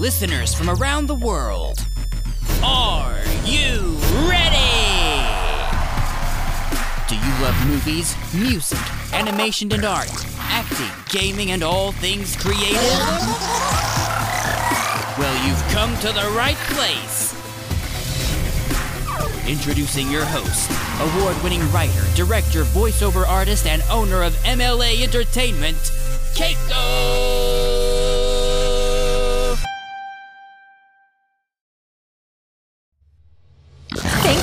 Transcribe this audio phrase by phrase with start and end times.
[0.00, 1.86] listeners from around the world.
[2.64, 3.98] Are you
[4.30, 4.56] ready?
[7.06, 8.78] Do you love movies, music,
[9.12, 12.80] animation and art, acting, gaming, and all things creative?
[15.18, 17.34] Well, you've come to the right place.
[19.46, 20.70] Introducing your host,
[21.12, 25.76] award winning writer, director, voiceover artist, and owner of MLA Entertainment,
[26.32, 27.69] Keiko!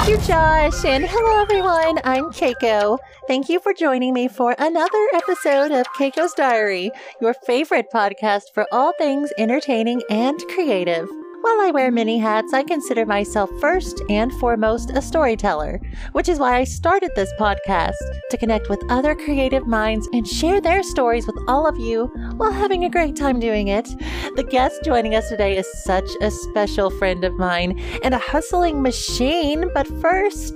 [0.07, 0.85] Thank you, Josh.
[0.85, 1.99] And hello, everyone.
[2.05, 2.97] I'm Keiko.
[3.27, 8.65] Thank you for joining me for another episode of Keiko's Diary, your favorite podcast for
[8.71, 11.09] all things entertaining and creative.
[11.47, 15.79] While I wear many hats, I consider myself first and foremost a storyteller,
[16.11, 17.93] which is why I started this podcast
[18.31, 22.51] to connect with other creative minds and share their stories with all of you while
[22.51, 23.87] having a great time doing it.
[24.35, 28.81] The guest joining us today is such a special friend of mine and a hustling
[28.81, 30.53] machine, but first,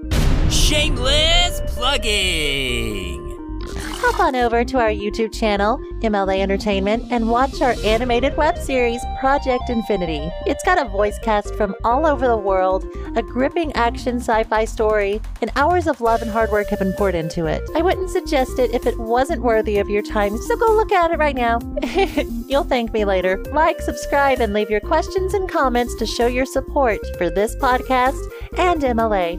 [0.49, 3.30] Shameless plugging!
[3.75, 9.01] Hop on over to our YouTube channel, MLA Entertainment, and watch our animated web series,
[9.19, 10.29] Project Infinity.
[10.45, 14.65] It's got a voice cast from all over the world, a gripping action sci fi
[14.65, 17.61] story, and hours of love and hard work have been poured into it.
[17.75, 21.11] I wouldn't suggest it if it wasn't worthy of your time, so go look at
[21.11, 21.59] it right now.
[22.47, 23.43] You'll thank me later.
[23.51, 28.21] Like, subscribe, and leave your questions and comments to show your support for this podcast
[28.57, 29.37] and MLA.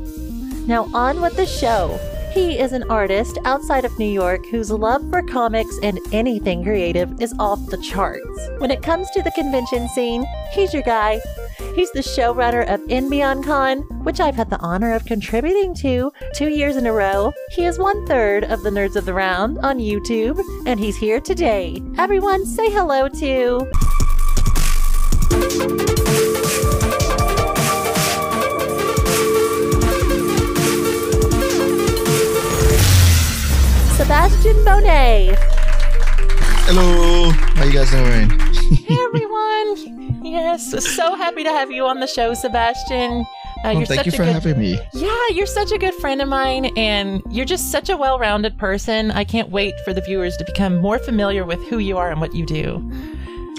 [0.67, 1.99] Now, on with the show.
[2.33, 7.21] He is an artist outside of New York whose love for comics and anything creative
[7.21, 8.49] is off the charts.
[8.57, 11.21] When it comes to the convention scene, he's your guy.
[11.75, 16.49] He's the showrunner of InBeyond Con, which I've had the honor of contributing to two
[16.49, 17.35] years in a row.
[17.51, 21.21] He is one third of the Nerds of the Round on YouTube, and he's here
[21.21, 21.83] today.
[21.99, 23.71] Everyone, say hello to.
[33.97, 35.37] Sebastian Bonet.
[36.67, 38.31] Hello, how are you guys doing?
[38.73, 40.25] Hey everyone!
[40.25, 43.21] Yes, so happy to have you on the show, Sebastian.
[43.65, 44.79] Uh, Well, thank you for good, having me.
[44.95, 49.11] Yeah, you're such a good friend of mine, and you're just such a well-rounded person.
[49.11, 52.21] I can't wait for the viewers to become more familiar with who you are and
[52.21, 52.81] what you do.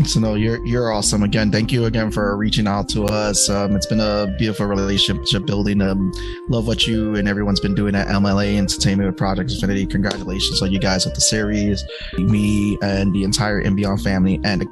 [0.05, 1.21] So no, you're you're awesome.
[1.21, 3.47] Again, thank you again for reaching out to us.
[3.47, 5.81] Um, it's been a beautiful relationship building.
[5.81, 6.11] Um,
[6.49, 9.85] love what you and everyone's been doing at MLA Entertainment Project Infinity.
[9.85, 11.83] Congratulations on you guys with the series.
[12.17, 14.67] Me and the entire Beyond family and the,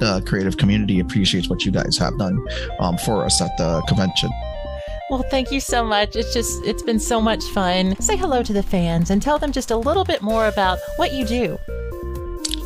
[0.00, 2.44] the creative community appreciates what you guys have done
[2.80, 4.30] um, for us at the convention.
[5.10, 6.16] Well, thank you so much.
[6.16, 7.94] It's just it's been so much fun.
[8.00, 11.12] Say hello to the fans and tell them just a little bit more about what
[11.12, 11.58] you do.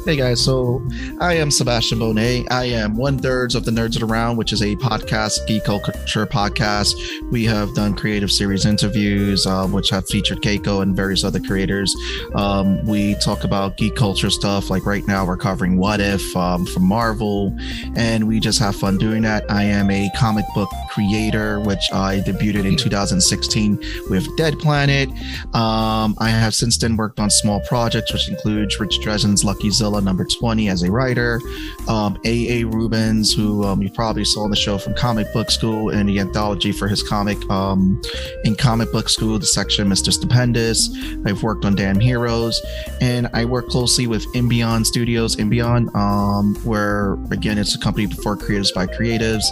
[0.06, 0.86] Hey guys, so
[1.18, 2.46] I am Sebastian Bonet.
[2.52, 6.94] I am one thirds of the Nerds Around, which is a podcast, geek culture podcast.
[7.32, 11.92] We have done creative series interviews, uh, which have featured Keiko and various other creators.
[12.36, 14.70] Um, we talk about geek culture stuff.
[14.70, 17.52] Like right now, we're covering What If um, from Marvel,
[17.96, 19.50] and we just have fun doing that.
[19.50, 23.76] I am a comic book creator, which I debuted in 2016
[24.08, 25.08] with Dead Planet.
[25.52, 29.95] Um, I have since then worked on small projects, which includes Rich Dresden's Lucky Zilla
[30.00, 31.40] number 20 as a writer,
[31.88, 32.64] um, A.A.
[32.64, 36.18] Rubens, who um, you probably saw on the show from Comic Book School and the
[36.20, 38.00] anthology for his comic um,
[38.44, 40.12] in Comic Book School, the section Mr.
[40.12, 40.90] Stupendous.
[41.24, 42.60] I've worked on Damn Heroes,
[43.00, 48.36] and I work closely with Inbeyond Studios, Inbeyond, um, where again it's a company for
[48.36, 49.44] creatives by creatives,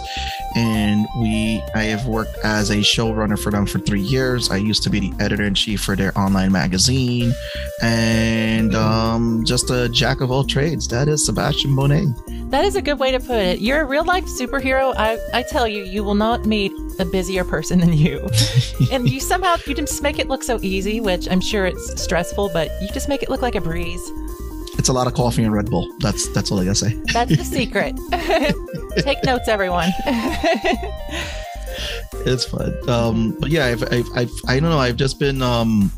[0.55, 4.49] and we I have worked as a showrunner for them for three years.
[4.51, 7.33] I used to be the editor in chief for their online magazine,
[7.81, 10.87] and um, just a jack of all trades.
[10.87, 12.49] That is Sebastian Bonet.
[12.51, 13.59] That is a good way to put it.
[13.59, 14.93] You're a real life superhero.
[14.97, 18.27] I, I tell you, you will not meet a busier person than you.
[18.91, 22.49] and you somehow you just make it look so easy, which I'm sure it's stressful,
[22.53, 24.01] but you just make it look like a breeze.
[24.77, 25.91] It's a lot of coffee and Red Bull.
[25.99, 27.01] That's that's all I gotta say.
[27.13, 27.95] That's the secret.
[29.03, 29.89] Take notes, everyone.
[32.25, 32.73] It's fun.
[32.89, 34.79] Um, but yeah, I've, I've, I've I don't know.
[34.79, 35.91] I've just been um,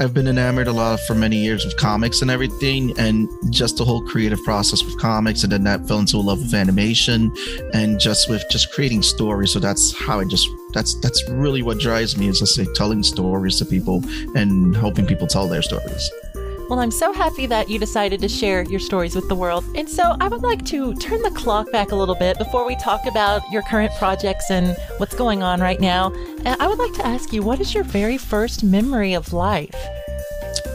[0.00, 3.84] I've been enamored a lot for many years with comics and everything, and just the
[3.84, 7.30] whole creative process with comics, and then that fell into a love of animation,
[7.74, 9.52] and just with just creating stories.
[9.52, 13.02] So that's how I just that's that's really what drives me is just like telling
[13.02, 14.02] stories to people
[14.34, 16.10] and helping people tell their stories.
[16.70, 19.64] Well, I'm so happy that you decided to share your stories with the world.
[19.74, 22.76] And so I would like to turn the clock back a little bit before we
[22.76, 26.12] talk about your current projects and what's going on right now.
[26.46, 29.74] I would like to ask you, what is your very first memory of life?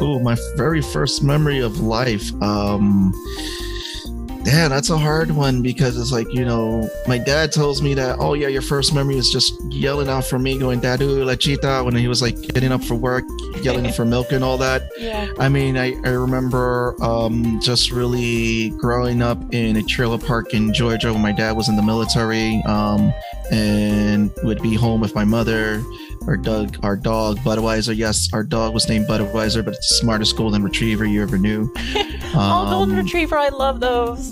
[0.01, 2.29] Oh, my very first memory of life.
[2.41, 3.13] Um,
[4.45, 8.17] Yeah, that's a hard one because it's like, you know, my dad tells me that,
[8.19, 11.95] oh, yeah, your first memory is just yelling out for me, going, Dadu, lechita, when
[11.95, 13.23] he was like getting up for work,
[13.61, 14.83] yelling for milk and all that.
[14.99, 15.27] Yeah.
[15.39, 20.71] I mean, I, I remember um, just really growing up in a trailer park in
[20.73, 23.11] Georgia when my dad was in the military um,
[23.51, 25.83] and would be home with my mother.
[26.27, 27.95] Our dog, our dog Budweiser.
[27.95, 31.71] Yes, our dog was named Budweiser, but it's the smartest golden retriever you ever knew.
[31.77, 34.31] oh, golden Um, retriever, I love those.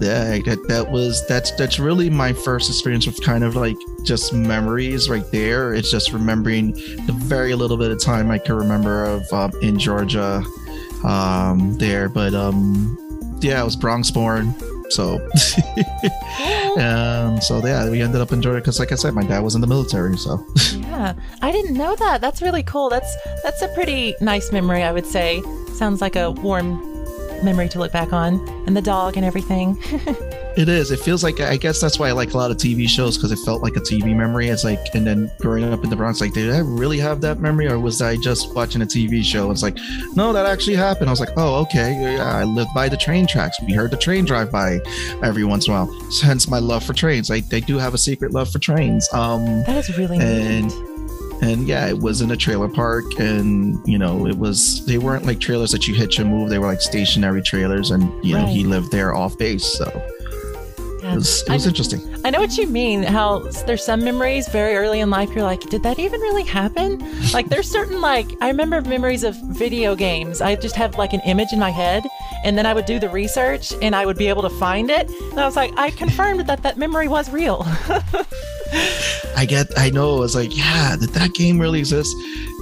[0.00, 4.32] yeah that, that was that's that's really my first experience with kind of like just
[4.32, 6.72] memories right there it's just remembering
[7.06, 10.42] the very little bit of time i can remember of um, in georgia
[11.04, 12.96] um there but um
[13.42, 14.54] yeah i was bronx born
[14.90, 15.14] so
[16.78, 19.54] um so yeah we ended up in georgia because like i said my dad was
[19.54, 20.44] in the military so
[20.90, 22.20] Yeah, I didn't know that.
[22.20, 22.90] That's really cool.
[22.90, 25.40] That's that's a pretty nice memory, I would say.
[25.72, 26.78] Sounds like a warm
[27.44, 28.34] memory to look back on,
[28.66, 29.78] and the dog and everything.
[30.56, 30.90] It is.
[30.90, 33.30] It feels like I guess that's why I like a lot of TV shows because
[33.32, 34.48] it felt like a TV memory.
[34.48, 37.38] It's like, and then growing up in the Bronx, like, did I really have that
[37.38, 39.50] memory, or was I just watching a TV show?
[39.50, 39.78] It's like,
[40.16, 41.08] no, that actually happened.
[41.08, 41.98] I was like, oh, okay.
[42.16, 43.60] Yeah, I lived by the train tracks.
[43.62, 44.80] We heard the train drive by
[45.22, 46.10] every once in a while.
[46.22, 47.30] Hence my love for trains.
[47.30, 49.08] I they do have a secret love for trains.
[49.12, 51.42] Um, that is really And- neat.
[51.42, 55.24] and yeah, it was in a trailer park, and you know, it was they weren't
[55.26, 56.50] like trailers that you hitch and move.
[56.50, 59.86] They were like stationary trailers, and you know, he lived there off base, so
[61.10, 61.14] Yeah.
[61.14, 62.00] it was it was I- interesting.
[62.24, 63.02] I know what you mean.
[63.02, 65.30] How there's some memories very early in life.
[65.34, 66.98] You're like, did that even really happen?
[67.32, 70.40] Like there's certain like I remember memories of video games.
[70.40, 72.04] I just have like an image in my head,
[72.44, 75.08] and then I would do the research, and I would be able to find it.
[75.30, 77.64] And I was like, I confirmed that that memory was real.
[79.36, 80.16] I get, I know.
[80.16, 82.14] It was like, yeah, did that game really exist?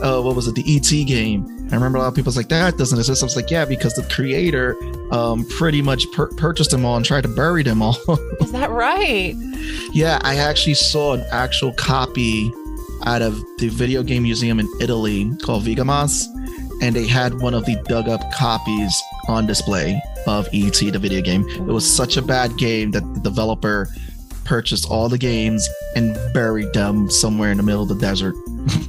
[0.02, 0.54] Uh, what was it?
[0.54, 1.46] The ET game.
[1.70, 3.22] I remember a lot of people was like, that doesn't exist.
[3.22, 4.76] I was like, yeah, because the creator
[5.12, 7.96] um, pretty much pur- purchased them all and tried to bury them all.
[8.40, 9.34] is that right?
[9.92, 12.52] yeah, I actually saw an actual copy
[13.04, 16.26] out of the video game museum in Italy called Vigamus,
[16.80, 21.20] and they had one of the dug up copies on display of ET, the video
[21.20, 21.48] game.
[21.48, 23.88] It was such a bad game that the developer
[24.44, 28.34] purchased all the games and buried them somewhere in the middle of the desert.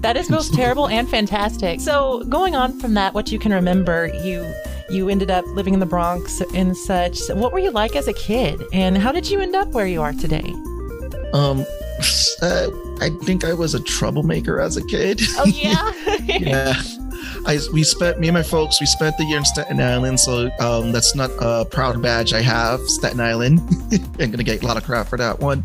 [0.01, 1.81] That is both terrible and fantastic.
[1.81, 4.51] So, going on from that, what you can remember, you
[4.89, 7.15] you ended up living in the Bronx and such.
[7.17, 9.87] So what were you like as a kid, and how did you end up where
[9.87, 10.53] you are today?
[11.33, 11.65] Um,
[12.41, 12.69] uh,
[13.01, 15.21] I think I was a troublemaker as a kid.
[15.37, 15.91] Oh yeah,
[16.25, 16.81] yeah.
[17.45, 20.49] I we spent me and my folks we spent the year in Staten Island, so
[20.59, 22.81] um, that's not a proud badge I have.
[22.81, 23.59] Staten Island,
[24.19, 25.63] I'm gonna get a lot of crap for that one.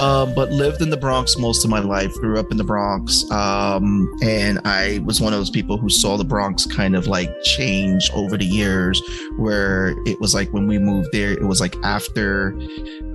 [0.00, 2.12] Um, but lived in the Bronx most of my life.
[2.14, 6.16] Grew up in the Bronx, um, and I was one of those people who saw
[6.16, 9.02] the Bronx kind of like change over the years.
[9.36, 12.56] Where it was like when we moved there, it was like after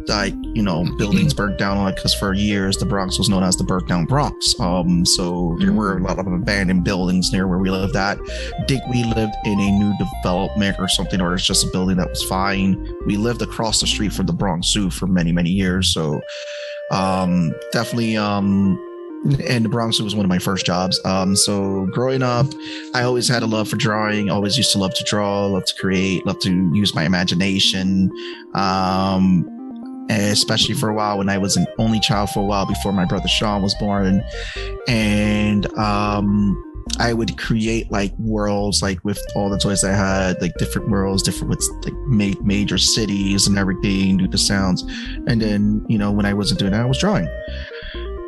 [0.07, 3.55] like you know buildings burnt down like because for years the bronx was known as
[3.57, 7.59] the burnt down bronx um so there were a lot of abandoned buildings near where
[7.59, 8.17] we lived at
[8.67, 12.09] think we lived in a new development or something or it's just a building that
[12.09, 12.75] was fine
[13.05, 16.19] we lived across the street from the bronx zoo for many many years so
[16.91, 18.79] um definitely um
[19.47, 20.99] and the Bronx Zoo was one of my first jobs.
[21.03, 22.47] Um, so growing up,
[22.93, 24.29] I always had a love for drawing.
[24.29, 28.11] Always used to love to draw, love to create, love to use my imagination.
[28.53, 29.48] Um,
[30.09, 33.05] especially for a while when I was an only child for a while before my
[33.05, 34.23] brother Sean was born.
[34.87, 36.63] And um,
[36.99, 41.23] I would create like worlds, like with all the toys I had, like different worlds,
[41.23, 44.83] different with like ma- major cities and everything, do the sounds.
[45.27, 47.29] And then, you know, when I wasn't doing that, I was drawing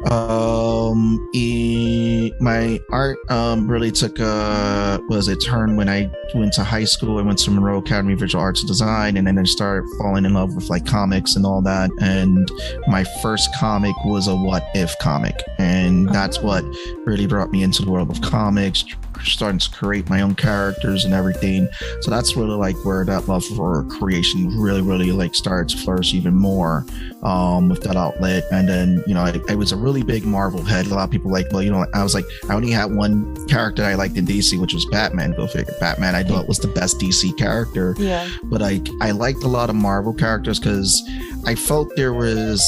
[0.10, 6.64] um e- my art um really took a was a turn when i went to
[6.64, 7.20] high school.
[7.20, 10.26] I went to monroe academy of visual arts and design and then i started falling
[10.26, 11.92] in love with like comics and all that.
[12.00, 12.50] And
[12.88, 16.64] my first comic was a what if comic and that's what
[17.06, 18.86] really brought me into the world of comics
[19.24, 21.68] starting to create my own characters and everything.
[22.02, 26.14] So that's really like where that love for creation really really like started to flourish
[26.14, 26.86] even more
[27.24, 28.44] um, with that outlet.
[28.52, 30.86] And then, you know, I, I was a really big Marvel head.
[30.88, 33.36] A lot of people like, well, you know, I was like, I only had one
[33.50, 35.34] character I liked in DC, which was Batman.
[35.34, 35.74] Go figure.
[35.82, 39.70] Batman, I thought was the best DC character, yeah, but I I liked a lot
[39.70, 41.04] of Marvel characters because
[41.46, 42.62] I felt there was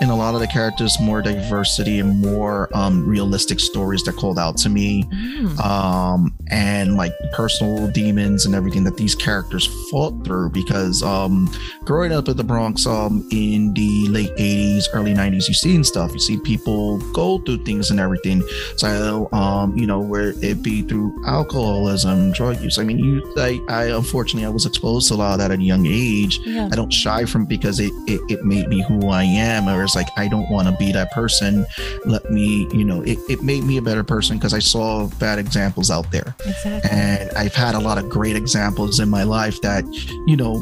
[0.00, 4.38] in a lot of the characters more diversity and more um, realistic stories that called
[4.38, 5.58] out to me, Mm.
[5.60, 10.50] um, and like personal demons and everything that these characters fought through.
[10.50, 11.50] Because um,
[11.84, 16.12] growing up in the Bronx um, in the late '80s, early '90s, you seen stuff.
[16.12, 16.69] You see people
[17.12, 18.42] go through things and everything.
[18.76, 22.78] So um, you know, where it be through alcoholism, drug use.
[22.78, 25.58] I mean, you, I, I unfortunately I was exposed to a lot of that at
[25.58, 26.38] a young age.
[26.44, 26.68] Yeah.
[26.70, 29.68] I don't shy from because it, it, it made me who I am.
[29.68, 31.66] Or it's like, I don't want to be that person.
[32.04, 35.38] Let me, you know, it, it made me a better person because I saw bad
[35.38, 36.34] examples out there.
[36.46, 36.90] Exactly.
[36.90, 39.84] And I've had a lot of great examples in my life that,
[40.26, 40.52] you know,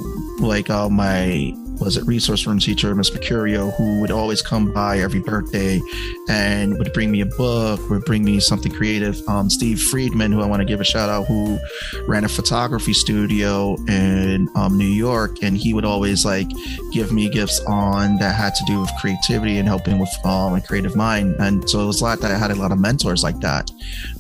[0.41, 4.99] like uh, my, was it resource room teacher, Miss Mercurio, who would always come by
[4.99, 5.81] every birthday
[6.29, 9.21] and would bring me a book, would bring me something creative.
[9.29, 11.59] Um, Steve Friedman, who I want to give a shout out, who
[12.07, 16.49] ran a photography studio in um, New York, and he would always like
[16.93, 20.61] give me gifts on that had to do with creativity and helping with um, a
[20.61, 21.37] creative mind.
[21.39, 23.71] And so it was a lot that I had a lot of mentors like that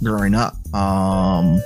[0.03, 0.55] growing up.
[0.75, 1.61] Um,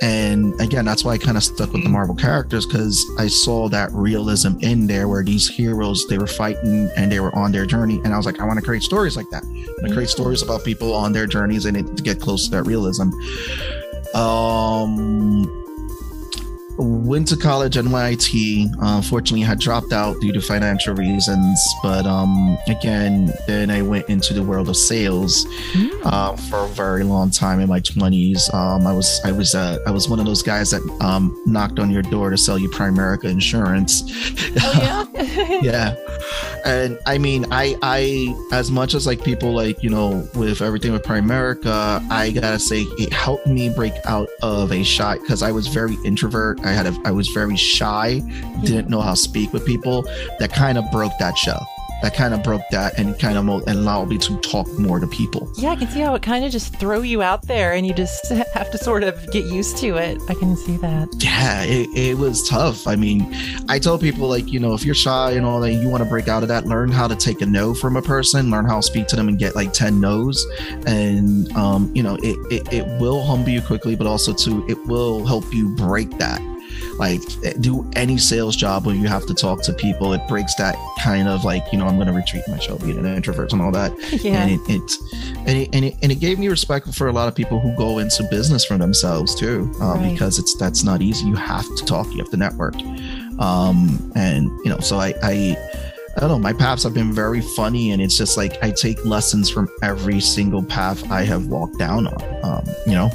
[0.00, 3.68] and again, that's why I kind of stuck with the Marvel characters because I saw
[3.70, 7.66] that realism in there where these heroes they were fighting and they were on their
[7.66, 9.42] journey, and I was like, I want to create stories like that.
[9.44, 12.44] I want to create stories about people on their journeys and it, to get close
[12.44, 13.10] to that realism.
[14.14, 15.67] Um,
[16.78, 17.76] went to college.
[17.76, 21.74] Uh, unfortunately, had dropped out due to financial reasons.
[21.82, 25.90] But um, again, then I went into the world of sales Mm.
[26.04, 28.48] uh, for a very long time in my twenties.
[28.52, 31.78] Um, I was I was uh, I was one of those guys that um, knocked
[31.78, 34.02] on your door to sell you Primerica insurance.
[34.60, 35.04] Oh yeah.
[35.62, 35.96] yeah,
[36.64, 40.92] and I mean, I I as much as like people like you know with everything
[40.92, 45.52] with Primerica, I gotta say it helped me break out of a shot because I
[45.52, 46.60] was very introvert.
[46.68, 48.20] I had a I was very shy,
[48.62, 50.02] didn't know how to speak with people.
[50.38, 51.66] That kind of broke that shell.
[52.00, 55.50] That kind of broke that and kind of allowed me to talk more to people.
[55.56, 57.92] Yeah, I can see how it kind of just throw you out there and you
[57.92, 60.16] just have to sort of get used to it.
[60.28, 61.08] I can see that.
[61.18, 63.34] yeah it, it was tough i mean
[63.68, 66.08] i tell people like you know if you're shy and all that you want to
[66.08, 68.76] break out of that learn how to take a no from a person learn how
[68.76, 70.46] to speak to them and get like 10 no's
[70.86, 74.78] and um you know it, it it will humble you quickly but also too it
[74.86, 76.40] will help you break that
[76.98, 77.20] like
[77.60, 81.28] do any sales job where you have to talk to people it breaks that kind
[81.28, 83.92] of like you know i'm going to retreat myself being an introvert and all that
[84.24, 84.42] Yeah.
[84.42, 84.92] and it, it
[85.46, 87.74] and it, and it and it gave me respect for a lot of people who
[87.76, 90.12] go into business for themselves too um, Right.
[90.12, 92.74] because it's that's not easy you have to talk you have to network
[93.38, 95.56] um and you know so i i
[96.16, 96.38] I don't know.
[96.40, 100.18] My paths have been very funny, and it's just like I take lessons from every
[100.20, 102.44] single path I have walked down on.
[102.44, 103.08] Um, you know,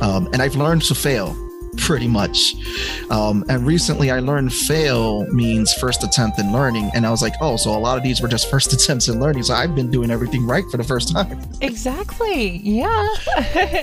[0.00, 1.36] um, and I've learned to fail
[1.78, 2.54] pretty much.
[3.10, 7.34] Um, and recently, I learned fail means first attempt in learning, and I was like,
[7.40, 9.44] oh, so a lot of these were just first attempts in learning.
[9.44, 11.40] So I've been doing everything right for the first time.
[11.60, 12.58] Exactly.
[12.58, 13.08] Yeah.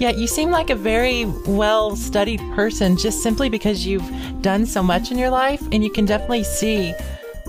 [0.00, 4.10] yeah, you seem like a very well studied person just simply because you've
[4.42, 6.94] done so much in your life and you can definitely see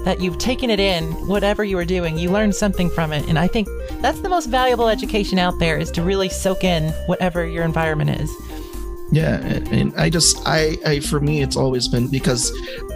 [0.04, 3.38] that you've taken it in whatever you were doing you learned something from it and
[3.38, 3.68] i think
[4.02, 8.10] that's the most valuable education out there is to really soak in whatever your environment
[8.10, 8.32] is
[9.12, 12.52] Yeah, and, and I just I, I for me it's always been because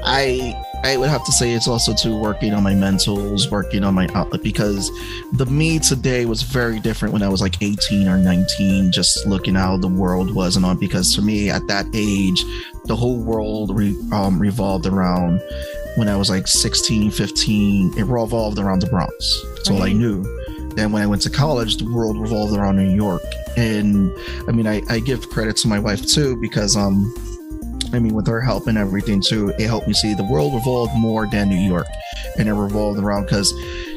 [0.05, 0.55] I
[0.85, 4.07] I would have to say it's also to working on my mentals, working on my
[4.13, 4.89] outlook because
[5.33, 9.55] the me today was very different when I was like 18 or 19, just looking
[9.55, 12.45] how the world was and on because for me at that age,
[12.85, 15.41] the whole world re, um, revolved around
[15.95, 19.43] when I was like 16, 15, it revolved around the Bronx.
[19.55, 20.23] That's all I knew.
[20.75, 23.23] Then when I went to college, the world revolved around New York.
[23.57, 24.11] And
[24.47, 27.13] I mean, I, I give credit to my wife too, because, um,
[27.93, 30.93] I mean, with her help and everything too, it helped me see the world revolved
[30.95, 31.87] more than New York.
[32.37, 33.53] And it revolved around because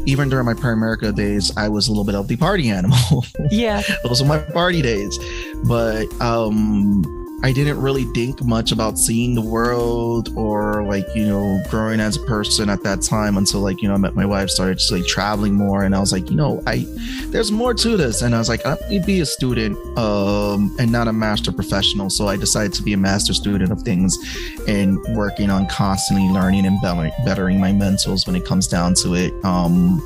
[0.07, 3.25] even during my Primerica days, I was a little bit of the party animal.
[3.51, 5.19] yeah Those were my party days.
[5.65, 7.03] But, um,
[7.41, 12.17] I didn't really think much about seeing the world or like, you know, growing as
[12.17, 14.91] a person at that time until like, you know, I met my wife, started just
[14.91, 15.85] like traveling more.
[15.85, 16.85] And I was like, you know, I,
[17.27, 18.23] there's more to this.
[18.23, 21.53] And I was like, I need to be a student, um, and not a master
[21.53, 22.11] professional.
[22.11, 24.19] So I decided to be a master student of things
[24.67, 26.77] and working on constantly learning and
[27.25, 29.33] bettering my mentals when it comes down to it.
[29.45, 30.01] Um,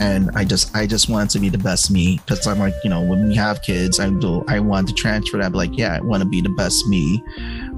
[0.00, 2.90] and I just I just wanted to be the best me because I'm like you
[2.90, 6.00] know when we have kids I do I want to transfer that like yeah I
[6.00, 7.22] want to be the best me.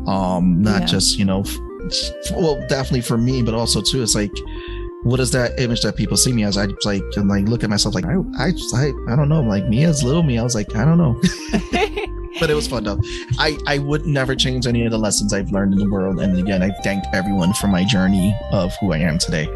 [0.07, 0.87] Um not Yeah.
[0.87, 4.33] just you know f- well definitely for me but also too it's like
[5.03, 6.57] what is that image that people see me as?
[6.57, 9.29] I just like and like look at myself like I I just, I, I don't
[9.29, 11.21] know like me as little me I was like I don't know.
[12.41, 12.99] But it was fun though.
[13.39, 16.37] I I would never change any of the lessons I've learned in the world and
[16.39, 19.47] again I thank everyone for my journey of who I am today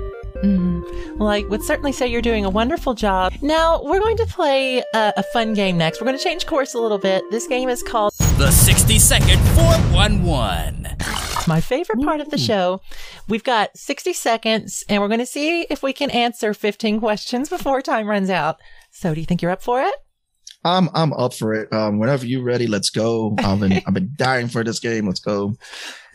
[0.47, 1.19] Mm.
[1.19, 3.33] Well, I would certainly say you're doing a wonderful job.
[3.43, 6.01] Now, we're going to play a, a fun game next.
[6.01, 7.25] We're going to change course a little bit.
[7.31, 10.87] This game is called The 60 Second 411.
[11.49, 12.81] my favorite part of the show.
[13.29, 17.49] We've got 60 seconds, and we're going to see if we can answer 15 questions
[17.49, 18.59] before time runs out.
[18.93, 19.95] So, do you think you're up for it?
[20.65, 21.73] I'm I'm up for it.
[21.73, 23.37] Um, whenever you're ready, let's go.
[23.39, 25.07] I've been I've been dying for this game.
[25.07, 25.55] Let's go.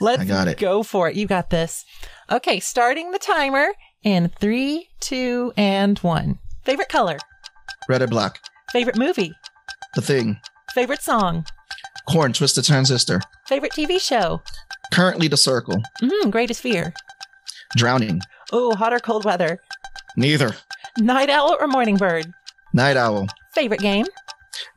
[0.02, 0.58] Let's I got it.
[0.58, 1.16] go for it.
[1.16, 1.86] You got this.
[2.30, 3.68] Okay, starting the timer
[4.03, 6.39] in three, two, and one.
[6.63, 7.17] Favorite color,
[7.89, 8.39] Red or black.
[8.72, 9.34] favorite movie,
[9.96, 10.39] The thing.
[10.74, 11.46] favorite song,
[12.10, 13.22] Korn, twisted transistor.
[13.48, 14.41] favorite TV show,
[14.93, 15.81] Currently the circle.
[16.01, 16.93] mm, greatest fear.
[17.75, 18.22] Drowning.
[18.51, 19.60] Oh, hot or cold weather,
[20.17, 20.55] Neither.
[21.00, 22.31] night owl or morning bird,
[22.74, 23.27] Night owl.
[23.53, 24.05] favorite game.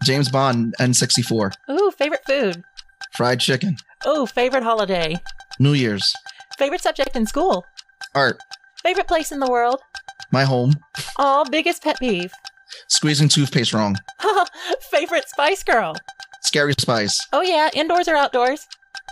[0.05, 1.53] James Bond N64.
[1.71, 2.63] Ooh, favorite food.
[3.17, 3.77] Fried chicken.
[4.07, 5.17] Oh, favorite holiday.
[5.59, 6.13] New Year's.
[6.59, 7.65] Favorite subject in school.
[8.15, 8.39] Art.
[8.85, 9.81] Favorite place in the world.
[10.31, 10.75] My home.
[11.19, 12.31] Oh, biggest pet peeve.
[12.89, 13.97] Squeezing toothpaste wrong.
[14.91, 15.97] favorite Spice Girl.
[16.43, 17.19] Scary spice.
[17.33, 18.67] Oh, yeah, indoors or outdoors.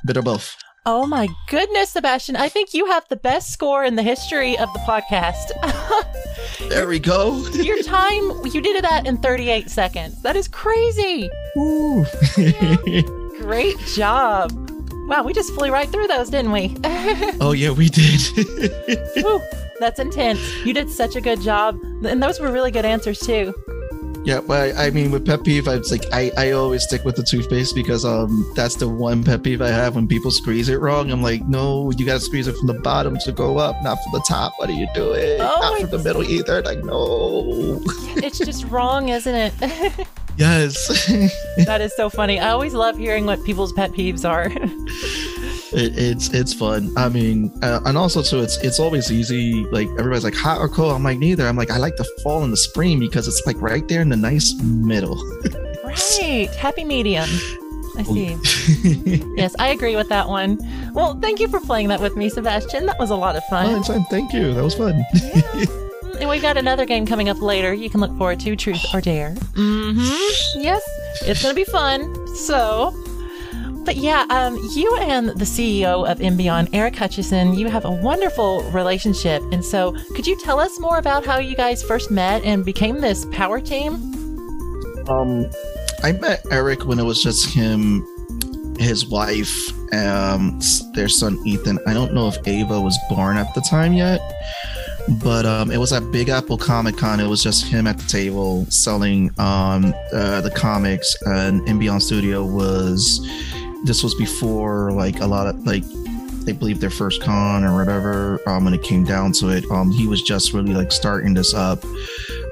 [0.04, 0.54] Bit of both.
[0.84, 2.36] Oh my goodness, Sebastian.
[2.36, 5.50] I think you have the best score in the history of the podcast.
[6.68, 7.46] There we go.
[7.54, 10.22] Your time, you did that in 38 seconds.
[10.22, 11.28] That is crazy.
[11.56, 12.04] Ooh.
[13.38, 14.52] Great job.
[15.08, 16.74] Wow, we just flew right through those, didn't we?
[17.40, 18.20] oh yeah, we did.
[19.82, 20.40] That's intense.
[20.64, 21.76] You did such a good job.
[22.06, 23.52] And those were really good answers, too.
[24.24, 27.16] yeah, but I mean, with pet peeve, I was like, I, I always stick with
[27.16, 30.78] the toothpaste because um that's the one pet peeve I have when people squeeze it
[30.78, 31.10] wrong.
[31.10, 34.12] I'm like, no, you gotta squeeze it from the bottom to go up, not from
[34.12, 34.52] the top.
[34.58, 35.40] What are you doing?
[35.40, 36.62] Oh, not from the middle either.
[36.62, 37.82] Like, no.
[38.24, 39.52] It's just wrong, isn't it?
[40.36, 40.86] yes.
[41.66, 42.38] that is so funny.
[42.38, 44.48] I always love hearing what people's pet peeves are.
[45.74, 46.92] It, it's it's fun.
[46.96, 49.64] I mean, uh, and also too, it's it's always easy.
[49.66, 50.92] Like everybody's like hot or cold.
[50.92, 51.46] I'm like neither.
[51.46, 54.08] I'm like I like the fall and the spring because it's like right there in
[54.08, 55.16] the nice middle.
[55.84, 56.48] right.
[56.56, 57.28] Happy medium.
[57.98, 58.38] I see.
[59.36, 60.58] Yes, I agree with that one.
[60.94, 62.86] Well, thank you for playing that with me, Sebastian.
[62.86, 63.66] That was a lot of Oh, fun.
[63.74, 64.04] anytime.
[64.04, 64.54] Thank you.
[64.54, 65.04] That was fun.
[66.18, 67.74] And we've got another game coming up later.
[67.74, 69.34] You can look forward to Truth or Dare.
[69.34, 70.60] Mm-hmm.
[70.62, 70.82] Yes,
[71.26, 72.14] it's going to be fun.
[72.36, 72.92] So,
[73.84, 78.62] but yeah, um, you and the CEO of InBeyond, Eric Hutchison, you have a wonderful
[78.70, 79.42] relationship.
[79.52, 83.00] And so, could you tell us more about how you guys first met and became
[83.00, 83.94] this power team?
[85.08, 85.50] Um,
[86.02, 88.06] I met Eric when it was just him,
[88.78, 90.60] his wife, um,
[90.94, 91.78] their son Ethan.
[91.86, 94.20] I don't know if Ava was born at the time yet,
[95.22, 97.20] but um, it was at Big Apple Comic Con.
[97.20, 102.44] It was just him at the table selling um uh, the comics, and InBeyond Studio
[102.44, 103.20] was.
[103.84, 105.84] This was before like a lot of like
[106.44, 108.40] they believe their first con or whatever.
[108.48, 111.54] Um, when it came down to it, um, he was just really like starting this
[111.54, 111.84] up.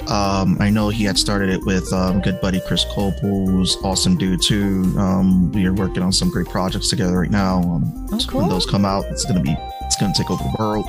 [0.08, 4.16] Um, I know he had started it with um, good buddy Chris Culp, who's awesome
[4.16, 4.92] dude too.
[4.96, 7.58] Um, we are working on some great projects together right now.
[7.62, 8.40] Um, Oh, cool.
[8.40, 10.86] When those come out, it's gonna be it's gonna take over the world.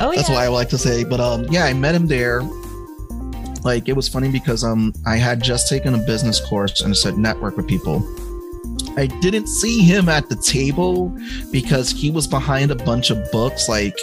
[0.00, 0.34] Oh, That's yeah.
[0.34, 1.04] why I like to say.
[1.04, 2.42] But um, yeah, I met him there.
[3.62, 7.18] Like it was funny because um, I had just taken a business course and said
[7.18, 8.00] network with people.
[8.96, 11.16] I didn't see him at the table
[11.50, 13.96] because he was behind a bunch of books, like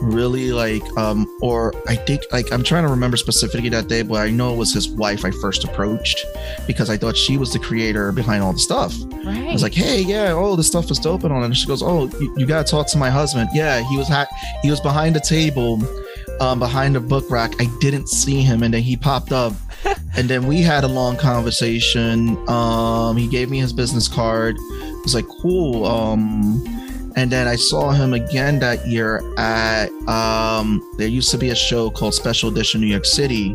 [0.00, 4.16] really like um or I think like I'm trying to remember specifically that day, but
[4.16, 6.24] I know it was his wife I first approached
[6.66, 8.94] because I thought she was the creator behind all the stuff.
[9.24, 9.38] Right.
[9.38, 11.42] I was like, hey, yeah, oh, this stuff is dope and all.
[11.42, 13.48] And she goes, oh, you, you gotta talk to my husband.
[13.54, 14.28] Yeah, he was ha-
[14.62, 15.80] he was behind the table,
[16.40, 17.54] um, behind the book rack.
[17.60, 19.54] I didn't see him, and then he popped up,
[20.16, 22.36] and then we had a long conversation.
[22.48, 24.56] Um, he gave me his business card.
[24.58, 25.84] I was like, cool.
[25.84, 26.64] Um,
[27.16, 31.54] and then I saw him again that year at um, there used to be a
[31.54, 33.54] show called Special Edition New York City.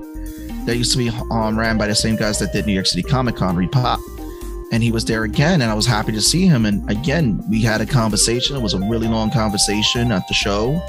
[0.65, 3.03] That used to be um, ran by the same guys that did New York City
[3.03, 3.99] Comic Con, ReedPop
[4.71, 7.61] and he was there again and i was happy to see him and again we
[7.61, 10.79] had a conversation it was a really long conversation at the show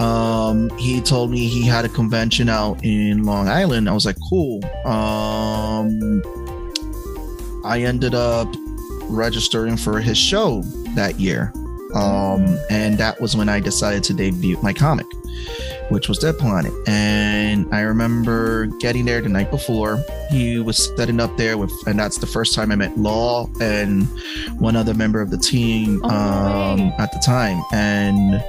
[0.00, 4.16] um he told me he had a convention out in long island i was like
[4.28, 6.22] cool um
[7.64, 8.48] i ended up
[9.04, 10.62] registering for his show
[10.94, 11.52] that year
[11.94, 15.06] um and that was when i decided to debut my comic
[15.90, 16.72] which was Dead Planet.
[16.86, 20.02] And I remember getting there the night before.
[20.30, 24.06] He was setting up there with, and that's the first time I met Law and
[24.58, 27.60] one other member of the team Oh, um, at the time.
[27.72, 28.42] And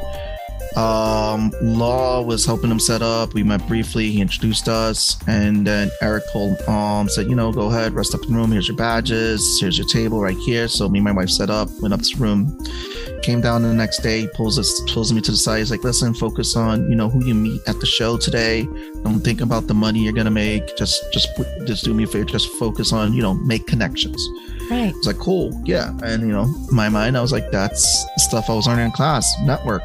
[0.76, 3.34] Um, Law was helping him set up.
[3.34, 4.10] We met briefly.
[4.10, 8.24] He introduced us, and then Eric told um said, you know, go ahead, rest up
[8.24, 8.52] in the room.
[8.52, 9.60] Here's your badges.
[9.60, 10.68] Here's your table right here.
[10.68, 12.58] So me and my wife set up, went up to the room,
[13.22, 15.60] came down the next day, pulls us pulls me to the side.
[15.60, 18.64] He's like, listen, focus on you know who you meet at the show today.
[19.04, 20.78] Don't think about the money you're gonna make.
[20.78, 21.30] Just just
[21.66, 22.26] just do me a favor.
[22.26, 24.26] Just focus on you know make connections.
[24.70, 24.94] Right.
[24.94, 25.92] I was like, cool, yeah.
[26.02, 29.30] And you know, my mind, I was like, that's stuff I was learning in class,
[29.44, 29.82] network.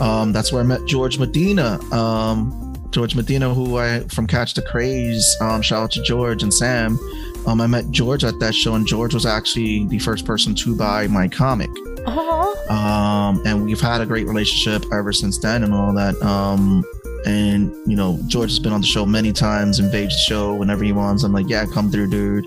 [0.00, 1.80] Um, that's where I met George Medina.
[1.92, 5.36] Um, George Medina, who I from Catch the Craze.
[5.40, 6.98] Um, shout out to George and Sam.
[7.46, 10.76] Um, I met George at that show, and George was actually the first person to
[10.76, 11.70] buy my comic.
[12.06, 13.28] Aw.
[13.28, 16.20] Um, and we've had a great relationship ever since then, and all that.
[16.22, 16.84] Um,
[17.26, 20.84] and you know, George has been on the show many times, invades the show whenever
[20.84, 21.24] he wants.
[21.24, 22.46] I'm like, yeah, come through, dude.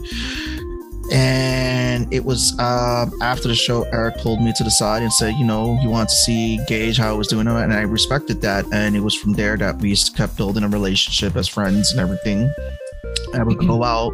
[1.12, 5.34] And it was uh, after the show, Eric pulled me to the side and said,
[5.36, 8.65] you know, he wants to see gauge how I was doing, and I respected that.
[8.71, 12.54] And it was from there that we kept building a relationship as friends and everything.
[13.34, 14.13] I would go out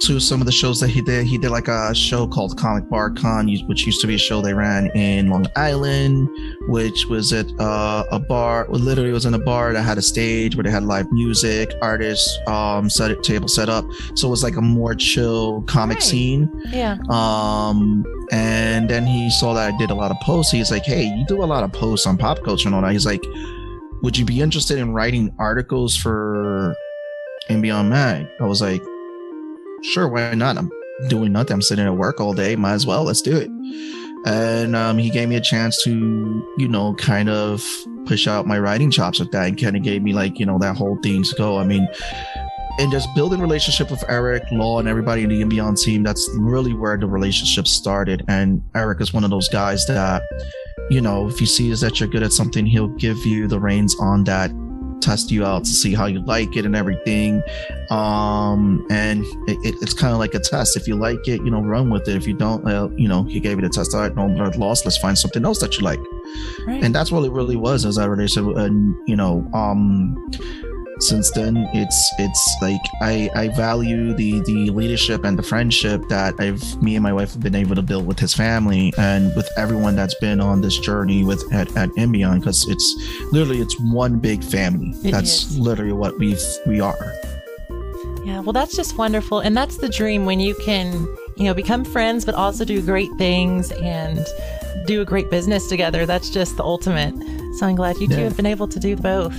[0.00, 1.26] to some of the shows that he did.
[1.26, 4.40] He did like a show called Comic Bar Con, which used to be a show
[4.40, 6.28] they ran in Long Island,
[6.68, 8.66] which was at uh, a bar.
[8.68, 11.72] Literally, it was in a bar that had a stage where they had live music,
[11.82, 13.84] artists, um, set it, table set up.
[14.14, 16.02] So it was like a more chill comic Right.
[16.02, 16.50] scene.
[16.70, 16.96] Yeah.
[17.08, 20.52] Um, and then he saw that I did a lot of posts.
[20.52, 22.92] He's like, "Hey, you do a lot of posts on pop culture and all that."
[22.92, 23.22] He's like,
[24.02, 26.74] "Would you be interested in writing articles for
[27.48, 28.82] and Beyond Mag?" I was like,
[29.82, 30.70] "Sure, why not?" I'm
[31.08, 31.54] doing nothing.
[31.54, 32.56] I'm sitting at work all day.
[32.56, 33.04] Might as well.
[33.04, 33.50] Let's do it.
[34.26, 37.64] And um, he gave me a chance to, you know, kind of
[38.06, 40.58] push out my writing chops with that, and kind of gave me like, you know,
[40.58, 41.58] that whole thing to go.
[41.58, 41.86] I mean,
[42.78, 46.02] and just building relationship with Eric, Law, and everybody in the Beyond team.
[46.02, 48.24] That's really where the relationship started.
[48.28, 50.22] And Eric is one of those guys that,
[50.90, 53.96] you know, if he sees that you're good at something, he'll give you the reins
[54.00, 54.50] on that,
[55.00, 57.42] test you out to see how you like it and everything.
[57.90, 60.76] Um, and it, it- it's kind of like a test.
[60.76, 62.16] If you like it, you know, run with it.
[62.16, 63.94] If you don't, well, you know, he gave you the test.
[63.94, 64.84] All right, no, no loss.
[64.84, 66.00] Let's find something else that you like
[66.66, 66.82] Right.
[66.82, 70.16] and that's what it really was as I already said and you know um
[70.98, 76.34] since then it's it's like I I value the the leadership and the friendship that
[76.38, 79.48] I've me and my wife have been able to build with his family and with
[79.58, 82.94] everyone that's been on this journey with at, at InBeyond because it's
[83.32, 85.58] literally it's one big family It that's is.
[85.58, 87.12] literally what we we are
[88.24, 89.38] Yeah, well, that's just wonderful.
[89.40, 90.92] And that's the dream when you can,
[91.36, 94.18] you know, become friends, but also do great things and
[94.86, 96.06] do a great business together.
[96.06, 97.14] That's just the ultimate.
[97.58, 99.36] So I'm glad you two have been able to do both.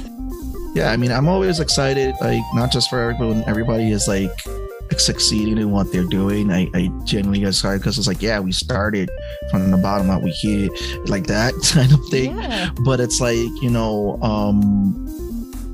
[0.78, 4.08] Yeah I mean I'm always excited like not just for Eric but when everybody is
[4.08, 4.32] like
[4.98, 8.52] succeeding in what they're doing I, I genuinely get excited because it's like yeah we
[8.52, 9.10] started
[9.50, 10.70] from the bottom up we here
[11.06, 12.38] like that kind of thing.
[12.38, 12.70] Yeah.
[12.86, 15.04] but it's like you know um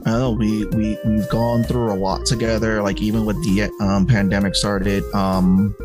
[0.06, 3.70] I don't know we we we've gone through a lot together like even with the
[3.82, 5.76] um pandemic started um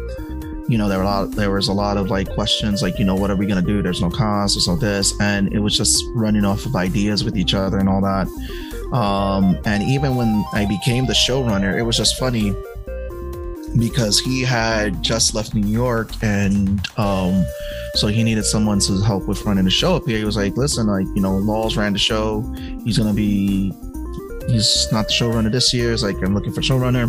[0.69, 3.05] you know there were a lot there was a lot of like questions like you
[3.05, 3.83] know what are we gonna do?
[3.83, 7.37] There's no cost there's no this and it was just running off of ideas with
[7.37, 8.27] each other and all that
[8.93, 12.55] um and even when I became the showrunner it was just funny
[13.79, 17.45] because he had just left New York and um
[17.95, 20.19] so he needed someone to help with running the show up here.
[20.19, 22.43] He was like, listen, like, you know, Laws ran the show.
[22.85, 23.73] He's gonna be
[24.49, 25.93] he's not the showrunner this year.
[25.93, 27.09] It's like I'm looking for showrunner.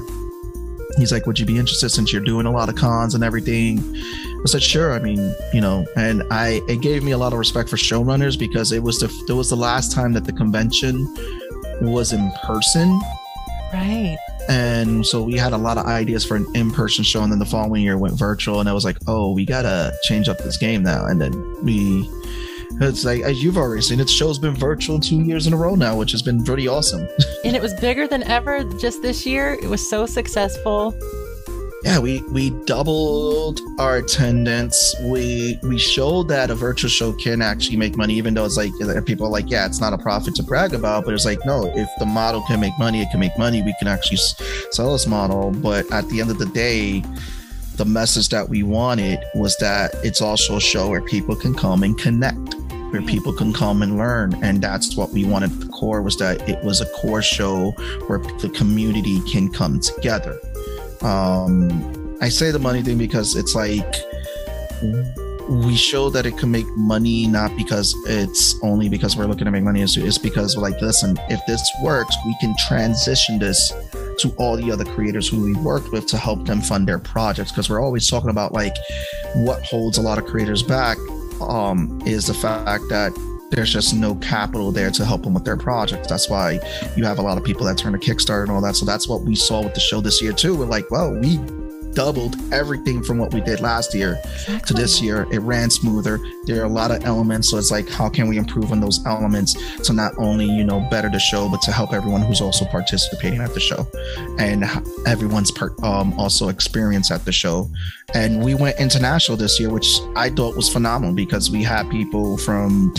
[0.98, 3.80] He's like, Would you be interested since you're doing a lot of cons and everything?
[4.42, 4.94] I said, sure.
[4.94, 8.39] I mean, you know, and I it gave me a lot of respect for showrunners
[8.39, 11.13] because it was the it was the last time that the convention
[11.82, 13.00] was in person
[13.72, 14.18] Right.
[14.50, 17.46] and so we had a lot of ideas for an in-person show and then the
[17.46, 20.82] following year went virtual and i was like oh we gotta change up this game
[20.82, 22.10] now and then we
[22.82, 25.76] it's like as you've already seen its show's been virtual two years in a row
[25.76, 27.08] now which has been pretty awesome
[27.46, 29.54] And it was bigger than ever just this year.
[29.54, 30.94] It was so successful.
[31.84, 34.96] Yeah we we doubled our attendance.
[35.04, 38.74] We we showed that a virtual show can actually make money even though it's like
[39.06, 41.72] people are like yeah it's not a profit to brag about but it's like no
[41.76, 43.62] if the model can make money it can make money.
[43.62, 44.18] We can actually
[44.72, 45.52] sell this model.
[45.52, 47.04] But at the end of the day
[47.76, 51.84] the message that we wanted was that it's also a show where people can come
[51.84, 52.56] and connect
[52.92, 53.08] where mm.
[53.08, 54.34] people can come and learn.
[54.44, 57.72] And that's what we wanted at the core was that it was a core show
[58.08, 60.39] where the community can come together
[61.01, 63.95] um i say the money thing because it's like
[65.49, 69.51] we show that it can make money not because it's only because we're looking to
[69.51, 73.71] make money it's, because like listen if this works we can transition this
[74.19, 77.51] to all the other creators who we worked with to help them fund their projects.
[77.51, 78.75] Because we're always talking about like
[79.35, 80.97] what holds a lot of creators back
[81.41, 83.13] um is the fact that
[83.49, 86.07] there's just no capital there to help them with their projects.
[86.07, 86.59] That's why
[86.95, 88.75] you have a lot of people that turn to Kickstarter and all that.
[88.75, 90.55] So that's what we saw with the show this year too.
[90.55, 91.39] We're like, well, we
[91.94, 94.60] doubled everything from what we did last year exactly.
[94.68, 95.28] to this year.
[95.32, 96.20] It ran smoother.
[96.46, 97.50] There are a lot of elements.
[97.50, 100.80] So it's like, how can we improve on those elements to not only, you know,
[100.92, 103.88] better the show, but to help everyone who's also participating at the show
[104.38, 104.65] and
[105.06, 107.70] everyone's part, um, also experience at the show.
[108.13, 112.38] And we went international this year, which I thought was phenomenal because we had people
[112.38, 112.94] from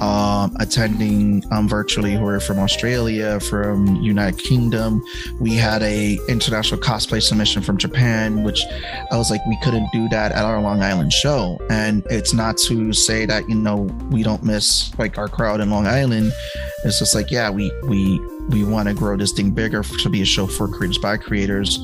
[0.00, 5.04] um, attending um, virtually who are from Australia, from United Kingdom.
[5.38, 8.64] We had a international cosplay submission from Japan, which
[9.10, 11.58] I was like, we couldn't do that at our Long Island show.
[11.70, 15.70] And it's not to say that you know we don't miss like our crowd in
[15.70, 16.32] Long Island.
[16.84, 20.22] It's just like, yeah, we we we want to grow this thing bigger to be
[20.22, 21.78] a show for creators by creators.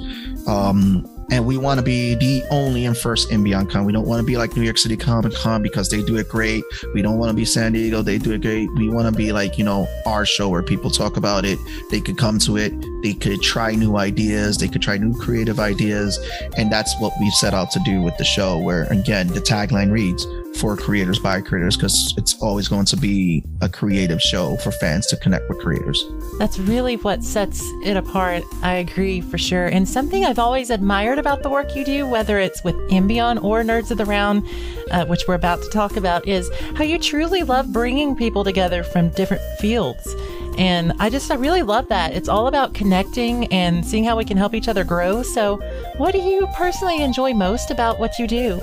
[0.46, 3.85] Um, and we want to be the only and first in Beyond Con.
[3.85, 6.29] We don't want to be like New York City Comic Con because they do it
[6.29, 6.64] great.
[6.95, 8.71] We don't want to be San Diego, they do it great.
[8.75, 11.59] We want to be like, you know, our show where people talk about it.
[11.90, 15.61] They could come to it, they could try new ideas, they could try new creative
[15.61, 16.19] ideas.
[16.57, 19.90] And that's what we set out to do with the show, where again, the tagline
[19.90, 24.71] reads, for creators by creators because it's always going to be a creative show for
[24.73, 26.05] fans to connect with creators.
[26.39, 28.43] That's really what sets it apart.
[28.63, 29.67] I agree for sure.
[29.67, 33.63] And something I've always admired about the work you do, whether it's with InBeyond or
[33.63, 34.47] Nerds of the Round,
[34.91, 38.83] uh, which we're about to talk about, is how you truly love bringing people together
[38.83, 40.15] from different fields.
[40.59, 42.13] And I just, I really love that.
[42.13, 45.23] It's all about connecting and seeing how we can help each other grow.
[45.23, 45.57] So,
[45.97, 48.61] what do you personally enjoy most about what you do?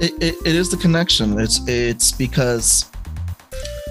[0.00, 1.38] It, it, it is the connection.
[1.40, 2.86] It's it's because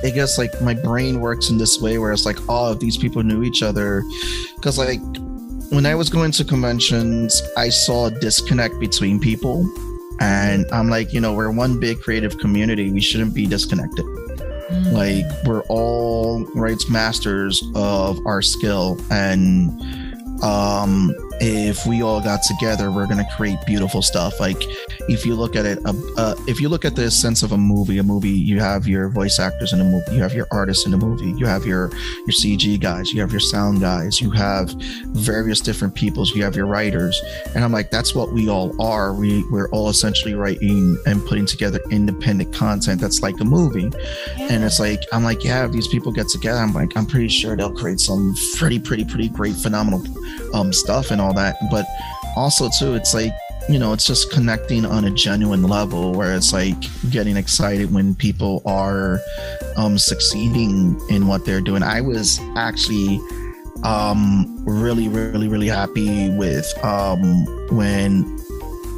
[0.03, 2.97] I guess like my brain works in this way where it's like, oh, if these
[2.97, 4.03] people knew each other.
[4.55, 5.01] Because like
[5.69, 9.69] when I was going to conventions, I saw a disconnect between people.
[10.19, 12.91] And I'm like, you know, we're one big creative community.
[12.91, 14.05] We shouldn't be disconnected.
[14.05, 14.91] Mm.
[14.93, 18.99] Like we're all rights masters of our skill.
[19.11, 19.69] And
[20.43, 24.39] um if we all got together, we're gonna create beautiful stuff.
[24.39, 24.61] Like
[25.07, 27.57] if you look at it, uh, uh, if you look at the sense of a
[27.57, 30.85] movie, a movie, you have your voice actors in a movie, you have your artists
[30.85, 34.29] in a movie, you have your your CG guys, you have your sound guys, you
[34.31, 34.69] have
[35.13, 37.21] various different peoples, you have your writers,
[37.55, 39.13] and I'm like, that's what we all are.
[39.13, 43.91] We we're all essentially writing and putting together independent content that's like a movie,
[44.37, 44.47] yeah.
[44.49, 47.29] and it's like I'm like, yeah, if these people get together, I'm like, I'm pretty
[47.29, 50.03] sure they'll create some pretty, pretty, pretty great, phenomenal
[50.53, 51.85] um stuff and all that, but
[52.35, 53.33] also too, it's like
[53.69, 56.75] you know, it's just connecting on a genuine level where it's like
[57.09, 59.19] getting excited when people are
[59.75, 61.83] um, succeeding in what they're doing.
[61.83, 63.19] I was actually
[63.83, 68.36] um, really, really, really happy with um, when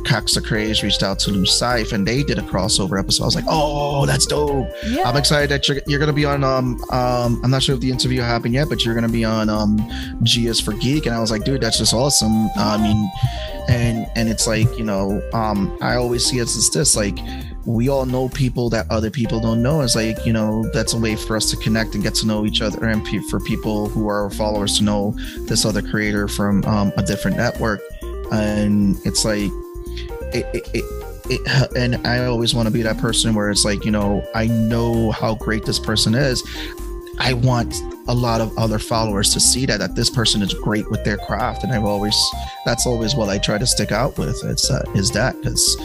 [0.06, 3.24] Catch the Craze reached out to Scythe and they did a crossover episode.
[3.24, 4.68] I was like, oh, that's dope.
[4.88, 5.04] Yeah.
[5.04, 7.82] I'm excited that you're, you're going to be on, um, um, I'm not sure if
[7.82, 9.78] the interview happened yet, but you're going to be on um,
[10.24, 11.06] G is for Geek.
[11.06, 12.48] And I was like, dude, that's just awesome.
[12.48, 13.12] Uh, I mean,
[13.70, 17.20] and, and it's like, you know, um, I always see it as this, like,
[17.66, 19.82] we all know people that other people don't know.
[19.82, 22.46] It's like, you know, that's a way for us to connect and get to know
[22.46, 26.92] each other and for people who are followers to know this other creator from um,
[26.98, 27.82] a different network.
[28.32, 29.52] And it's like,
[30.34, 33.92] it, it, it, and I always want to be that person where it's like, you
[33.92, 36.44] know, I know how great this person is.
[37.20, 37.76] I want
[38.08, 41.18] a lot of other followers to see that that this person is great with their
[41.18, 42.18] craft, and I've always
[42.65, 44.42] that's always what I try to stick out with.
[44.46, 45.78] It's uh, is that because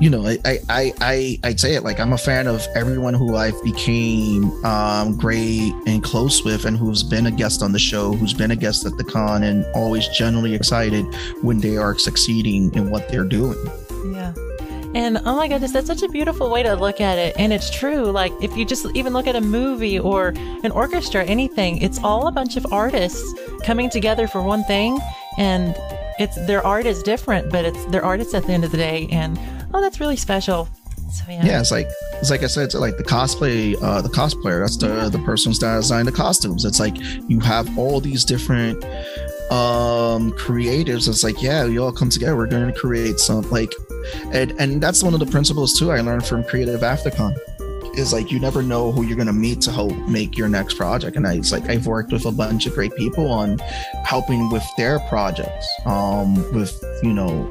[0.00, 0.38] you know, I,
[0.70, 5.16] I, I, I'd say it like I'm a fan of everyone who I've became um,
[5.16, 8.56] great and close with, and who's been a guest on the show, who's been a
[8.56, 11.04] guest at the con, and always generally excited
[11.42, 13.58] when they are succeeding in what they're doing.
[14.06, 14.32] Yeah.
[14.94, 17.36] And oh my goodness, that's such a beautiful way to look at it.
[17.38, 18.10] And it's true.
[18.10, 20.28] Like if you just even look at a movie or
[20.64, 23.22] an orchestra, anything, it's all a bunch of artists
[23.62, 24.98] coming together for one thing.
[25.38, 25.76] And
[26.18, 29.06] it's their art is different, but it's their artists at the end of the day.
[29.12, 29.38] And
[29.74, 30.68] oh, that's really special.
[31.10, 31.44] So yeah.
[31.44, 34.60] Yeah, it's like it's like I said, it's like the cosplay, uh, the cosplayer.
[34.60, 35.08] That's the yeah.
[35.08, 36.64] the person that designed the costumes.
[36.64, 36.96] It's like
[37.28, 38.84] you have all these different
[39.50, 41.08] um creatives.
[41.08, 42.36] It's like yeah, we all come together.
[42.36, 43.72] We're going to create some like,
[44.32, 45.90] and and that's one of the principles too.
[45.90, 47.36] I learned from Creative Aftercon
[47.94, 50.74] is like you never know who you're going to meet to help make your next
[50.74, 53.58] project and I, it's like i've worked with a bunch of great people on
[54.04, 57.50] helping with their projects um with you know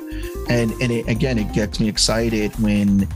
[0.49, 3.07] and and it, again it gets me excited when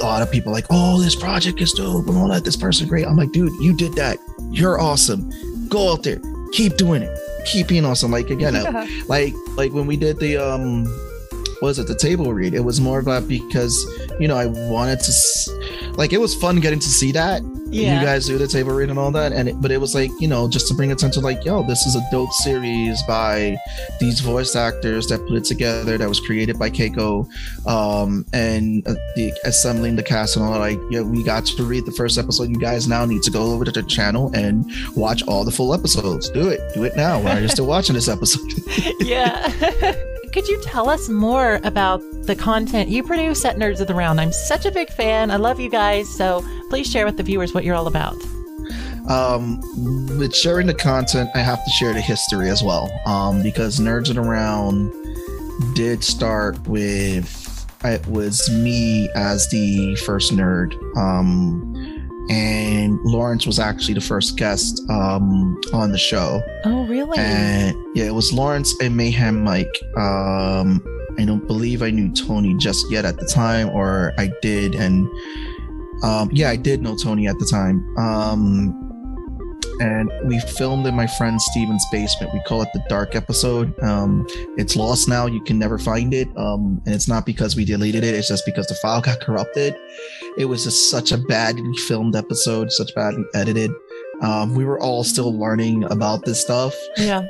[0.00, 2.44] a lot of people like oh this project is dope and all that.
[2.44, 3.06] This person great.
[3.06, 4.18] I'm like dude you did that.
[4.50, 5.30] You're awesome.
[5.68, 6.20] Go out there.
[6.52, 7.18] Keep doing it.
[7.46, 8.10] Keep being awesome.
[8.10, 8.86] Like again yeah.
[9.06, 10.84] like like when we did the um
[11.62, 12.54] was at the table read.
[12.54, 13.74] It was more about because
[14.20, 15.48] you know I wanted to, s-
[15.96, 17.98] like, it was fun getting to see that Yeah.
[18.00, 20.10] you guys do the table read and all that, and it, but it was like
[20.20, 23.56] you know just to bring attention like yo, this is a dope series by
[24.00, 25.98] these voice actors that put it together.
[25.98, 27.26] That was created by Keiko,
[27.66, 30.58] um, and uh, the assembling the cast and all.
[30.58, 32.50] Like yeah, we got to read the first episode.
[32.50, 34.64] You guys now need to go over to the channel and
[34.96, 36.30] watch all the full episodes.
[36.30, 37.20] Do it, do it now.
[37.20, 38.50] Why are you still watching this episode?
[39.00, 39.94] yeah.
[40.34, 44.20] Could you tell us more about the content you produce at Nerds of the Round?
[44.20, 45.30] I'm such a big fan.
[45.30, 46.08] I love you guys.
[46.08, 48.16] So please share with the viewers what you're all about.
[49.08, 49.60] um
[50.18, 54.08] with sharing the content i have to share the history as well um because nerds
[54.08, 54.90] and around
[55.74, 61.73] did start with it was me as the first nerd um
[62.30, 66.42] and lawrence was actually the first guest um on the show.
[66.64, 67.18] Oh, really?
[67.18, 69.74] and yeah it was lawrence and mayhem mike.
[69.96, 70.82] Um
[71.18, 75.08] i don't believe i knew tony just yet at the time or i did and
[76.02, 77.84] um yeah i did know tony at the time.
[77.98, 78.83] Um
[79.80, 82.32] and we filmed in my friend steven's basement.
[82.32, 83.78] We call it the dark episode.
[83.82, 85.26] Um it's lost now.
[85.26, 86.28] You can never find it.
[86.36, 88.14] Um and it's not because we deleted it.
[88.14, 89.74] It's just because the file got corrupted.
[90.38, 93.70] It was just such a badly filmed episode such badly edited.
[94.22, 96.74] Um, we were all still learning about this stuff.
[96.96, 97.22] Yeah.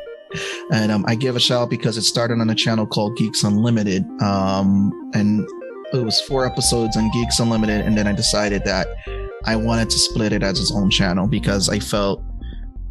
[0.72, 3.44] and um, I give a shout out because it started on a channel called Geeks
[3.44, 5.46] Unlimited, um, and
[5.92, 8.88] it was four episodes on Geeks Unlimited, and then I decided that
[9.44, 12.22] I wanted to split it as its own channel because I felt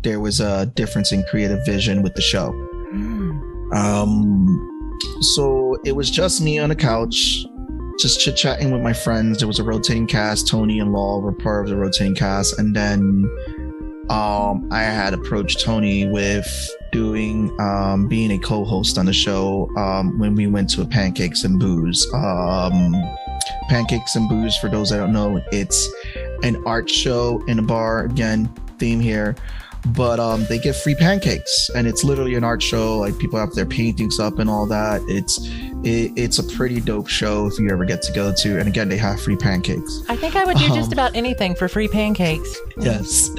[0.04, 2.52] there was a difference in creative vision with the show.
[2.94, 3.76] Mm.
[3.76, 7.46] Um, so it was just me on the couch,
[8.00, 9.40] just chit chatting with my friends.
[9.40, 10.48] There was a rotating cast.
[10.48, 13.26] Tony and Law were part of the rotating cast, and then
[14.10, 16.46] um, I had approached Tony with
[16.92, 21.44] doing um, being a co-host on the show um, when we went to a Pancakes
[21.44, 22.06] and Booze.
[22.14, 22.94] Um,
[23.70, 25.90] Pancakes and Booze, for those that don't know, it's
[26.44, 28.06] an art show in a bar.
[28.06, 29.36] Again, theme here
[29.88, 31.70] but um, they get free pancakes.
[31.76, 35.02] And it's literally an art show like people have their paintings up and all that.
[35.08, 35.40] It's
[35.86, 38.60] it, it's a pretty dope show if you ever get to go to.
[38.60, 40.02] And again they have free pancakes.
[40.10, 42.56] I think I would do just Um, about anything for free pancakes.
[42.78, 43.30] yes.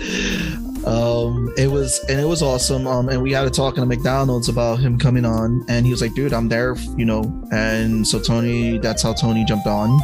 [0.86, 2.86] Um it was and it was awesome.
[2.86, 5.64] Um and we had a talk in a mcdonald's about him coming on.
[5.68, 7.22] And he was like dude i'm there you know.
[7.52, 9.98] And so tony that's how tony jumped on.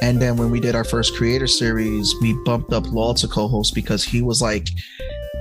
[0.00, 3.74] And then when we did our first creator series, we bumped up Law to co-host
[3.74, 4.68] because he was like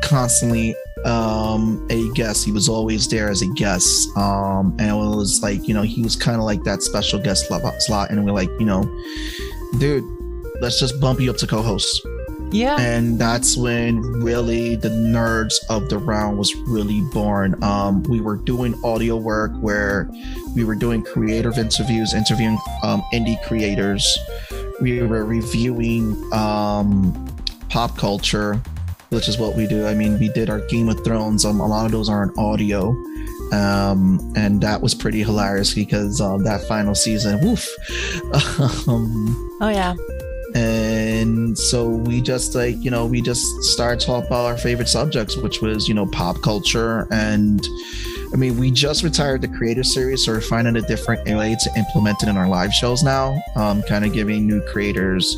[0.04, 2.46] constantly um a guest.
[2.46, 4.10] He was always there as a guest.
[4.18, 7.48] Um and it was like, you know, he was kind of like that special guest
[7.48, 8.84] slot, slot and we're like, you know,
[9.80, 10.04] dude,
[10.60, 12.06] let's just bump you up to co-host.
[12.52, 12.80] Yeah.
[12.80, 17.62] And that's when really the nerds of the round was really born.
[17.64, 20.10] Um, we were doing audio work where
[20.56, 24.18] we were doing creative interviews, interviewing um, indie creators.
[24.82, 27.14] We were reviewing um,
[27.70, 28.62] pop culture,
[29.10, 29.88] which is what we do.
[29.88, 31.46] I mean, we did our Game of Thrones.
[31.46, 32.90] Um, a lot of those are in audio.
[33.54, 37.68] Um, and that was pretty hilarious because um, that final season, woof.
[38.88, 39.96] um, Oh, yeah.
[40.54, 45.36] and so we just like you know we just started talking about our favorite subjects
[45.38, 47.66] which was you know pop culture and
[48.34, 51.70] i mean we just retired the creative series so we're finding a different way to
[51.78, 55.36] implement it in our live shows now um, kind of giving new creators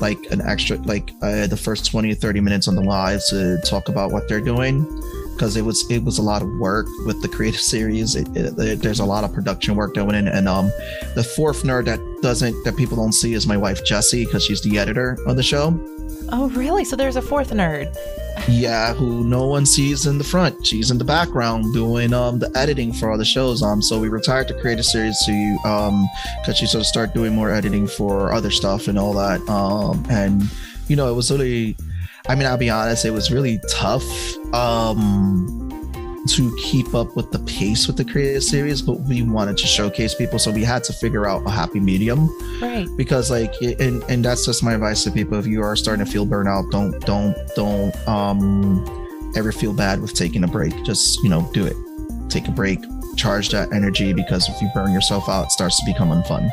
[0.00, 3.58] like an extra like uh, the first 20 or 30 minutes on the lives to
[3.64, 4.82] talk about what they're doing
[5.34, 8.58] because it was it was a lot of work with the creative series it, it,
[8.58, 10.66] it- there's a lot of production work going in and um
[11.14, 14.62] the fourth nerd that doesn't that people don't see is my wife Jessie because she's
[14.62, 15.78] the editor of the show.
[16.34, 16.84] Oh, really?
[16.84, 17.94] So there's a fourth nerd.
[18.48, 20.66] Yeah, who no one sees in the front.
[20.66, 23.62] She's in the background doing um the editing for all the shows.
[23.62, 26.08] Um, so we retired to create a series to um
[26.40, 29.40] because she sort of started doing more editing for other stuff and all that.
[29.48, 30.42] Um, and
[30.88, 31.76] you know it was really,
[32.28, 34.04] I mean I'll be honest, it was really tough.
[34.54, 35.61] Um.
[36.28, 40.14] To keep up with the pace with the creative series, but we wanted to showcase
[40.14, 42.28] people, so we had to figure out a happy medium.
[42.60, 42.86] Right.
[42.96, 45.36] because like and and that's just my advice to people.
[45.38, 50.14] If you are starting to feel burnout don't don't don't um ever feel bad with
[50.14, 50.72] taking a break.
[50.84, 51.76] Just you know do it.
[52.30, 52.78] Take a break.
[53.16, 56.48] Charge that energy because if you burn yourself out it starts to become unfun.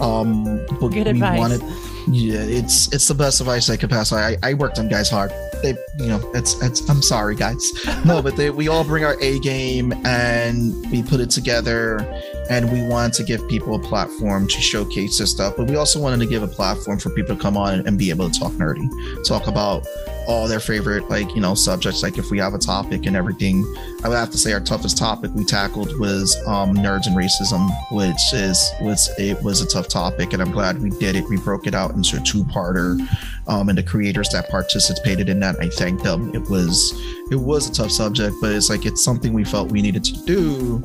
[0.00, 1.38] Um but Good we advice.
[1.38, 1.60] wanted
[2.08, 4.12] yeah it's it's the best advice i could pass.
[4.12, 5.30] I, I worked on guys hard.
[5.62, 7.72] They you know it's it's i'm sorry guys.
[8.04, 12.00] No but they we all bring our a game and we put it together
[12.50, 16.00] and we wanted to give people a platform to showcase this stuff but we also
[16.00, 18.52] wanted to give a platform for people to come on and be able to talk
[18.52, 18.88] nerdy
[19.24, 19.86] talk about
[20.26, 23.64] all their favorite like you know subjects like if we have a topic and everything.
[24.02, 27.70] I would have to say our toughest topic we tackled was um, nerds and racism
[27.90, 31.28] which is was it was a tough topic and i'm glad we did it.
[31.28, 33.00] We broke it out into a two-parter
[33.46, 36.34] um, and the creators that participated in that i thank them.
[36.34, 36.92] It was
[37.30, 40.24] it was a tough subject but it's like it's something we felt we needed to
[40.24, 40.82] do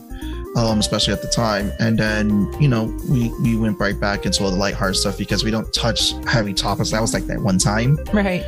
[0.60, 1.72] um, especially at the time.
[1.80, 5.44] And then, you know, we, we went right back into all the lighthearted stuff because
[5.44, 6.92] we don't touch heavy topics.
[6.92, 7.98] That was like that one time.
[8.14, 8.44] Right.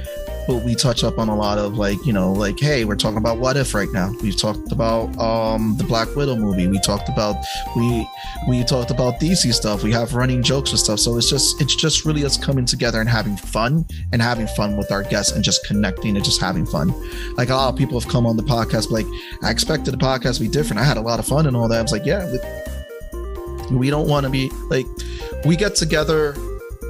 [0.48, 3.18] But we touch up on a lot of like, you know, like, hey, we're talking
[3.18, 4.12] about what if right now.
[4.22, 6.68] We've talked about um the Black Widow movie.
[6.68, 7.36] We talked about
[7.76, 8.08] we
[8.48, 9.84] we talked about DC stuff.
[9.84, 11.00] We have running jokes and stuff.
[11.00, 14.78] So it's just it's just really us coming together and having fun and having fun
[14.78, 16.94] with our guests and just connecting and just having fun.
[17.36, 19.06] Like a lot of people have come on the podcast, like
[19.44, 20.80] I expected the podcast to be different.
[20.82, 21.80] I had a lot of fun and all that.
[21.80, 22.30] I was like, yeah,
[23.72, 24.86] we don't want to be like
[25.46, 26.36] we get together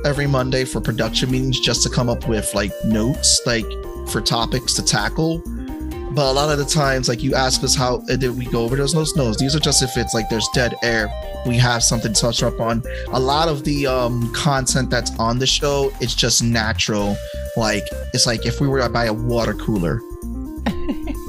[0.06, 3.66] every Monday for production meetings just to come up with like notes, like
[4.08, 5.42] for topics to tackle.
[6.14, 8.64] But a lot of the times, like you ask us how uh, did we go
[8.64, 9.16] over those notes?
[9.16, 11.10] No, these are just if it's like there's dead air,
[11.46, 12.84] we have something to touch up on.
[13.14, 17.16] A lot of the um content that's on the show, it's just natural.
[17.56, 17.84] Like
[18.14, 20.02] it's like if we were to buy a water cooler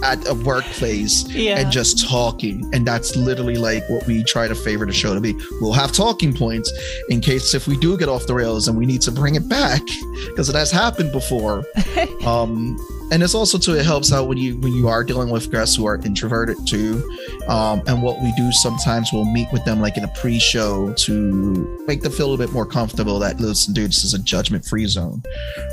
[0.02, 1.58] at a workplace Yeah.
[1.58, 2.68] and just talking.
[2.72, 5.34] And that's literally like what we try to favor the show to be.
[5.60, 6.72] We'll have talking points
[7.08, 9.48] in case if we do get off the rails and we need to bring it
[9.48, 9.82] back
[10.26, 11.64] because it has happened before.
[12.26, 12.76] um,
[13.12, 15.76] and it's also too it helps out when you when you are dealing with guests
[15.76, 17.06] who are introverted too.
[17.46, 21.84] Um, and what we do sometimes we'll meet with them like in a pre-show to
[21.86, 24.86] make them feel a little bit more comfortable that listen, dude, this is a judgment-free
[24.86, 25.22] zone.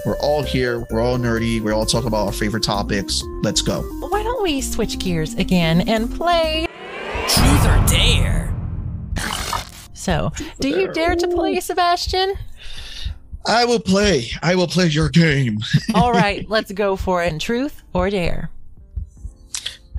[0.06, 3.24] We're all here, we're all nerdy, we're all talking about our favorite topics.
[3.42, 3.82] Let's go.
[4.10, 6.68] Why don't we switch gears again and play?
[7.30, 8.54] Truth or dare?
[9.94, 12.34] So, do you dare to play, Sebastian?
[13.50, 14.28] I will play.
[14.43, 15.60] I will play your game.
[15.95, 17.39] All right, let's go for it.
[17.39, 18.52] Truth or dare?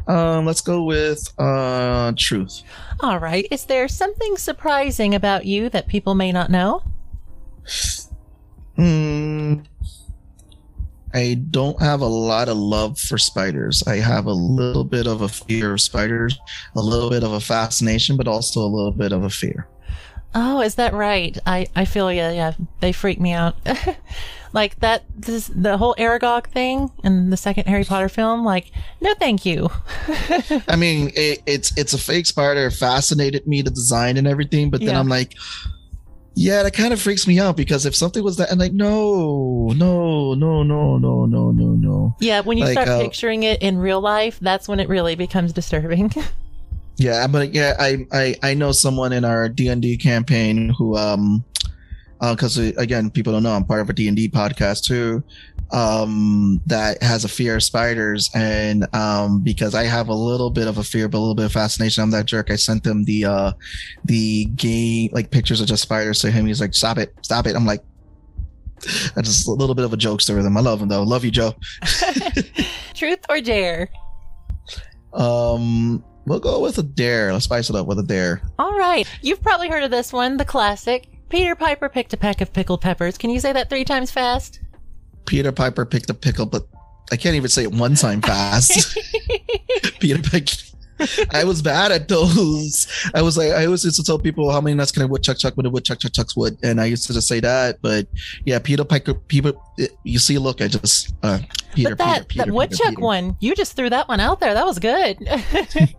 [0.07, 2.62] Um, let's go with uh truth.
[3.01, 3.46] All right.
[3.51, 6.82] Is there something surprising about you that people may not know?
[8.76, 9.61] Hmm.
[11.12, 13.82] I don't have a lot of love for spiders.
[13.86, 16.38] I have a little bit of a fear of spiders,
[16.76, 19.66] a little bit of a fascination, but also a little bit of a fear.
[20.35, 21.37] Oh, is that right?
[21.45, 22.53] I, I feel yeah, yeah.
[22.81, 23.57] They freak me out.
[24.53, 28.45] like that, this, the whole Aragog thing in the second Harry Potter film.
[28.45, 28.70] Like,
[29.01, 29.70] no, thank you.
[30.68, 32.66] I mean, it, it's it's a fake spider.
[32.66, 35.01] It fascinated me, the design and everything, but then Yeah.
[35.01, 35.35] I'm like,
[36.35, 39.72] yeah, that kind of freaks me out because if something was that, and like, no,
[39.74, 42.16] no, no, no, no, no, no, no.
[42.20, 45.16] Yeah, when you Like, start uh, picturing it in real life, that's when it really
[45.16, 46.12] becomes disturbing.
[47.01, 50.98] Yeah, but yeah, I I I know someone in our D and D campaign who
[50.98, 51.42] um
[52.20, 55.24] because again people don't know I'm part of a D and D podcast too
[55.72, 58.28] um that has a fear of spiders.
[58.34, 61.46] And um because I have a little bit of a fear but a little bit
[61.46, 62.51] of fascination I'm that jerk.
[62.51, 63.53] I sent them the uh
[64.05, 66.44] the game like pictures of just spiders to him.
[66.44, 67.57] He's like stop it stop it.
[67.57, 67.80] I'm like
[69.14, 70.59] that's just a little bit of a jokester with him.
[70.59, 71.03] I love him though.
[71.03, 71.55] Love you Joe.
[72.94, 73.88] Truth or dare?
[75.14, 79.07] um we'll go with a dare let's spice it up with a dare All right.
[79.23, 81.09] You've probably heard of this one, the classic.
[81.29, 83.16] Peter Piper picked a peck of pickled peppers.
[83.16, 84.61] Can you say that three times fast?
[85.27, 86.66] Peter Piper picked a pickle, but
[87.12, 88.99] I can't even say it one time fast.
[90.01, 90.75] Peter picked.
[91.33, 92.87] I was bad at those.
[93.14, 95.39] I was like, I always used to tell people how many nuts can a woodchuck
[95.39, 97.79] chuck when a woodchuck chuck chucks wood, and I used to just say that.
[97.81, 98.07] But
[98.45, 99.53] yeah, Peter Piper, Peter,
[100.05, 101.39] you see, look, I just uh,
[101.75, 103.01] Peter, but that, Peter, Peter, that woodchuck Peter.
[103.01, 104.53] one, you just threw that one out there.
[104.53, 105.16] That was good.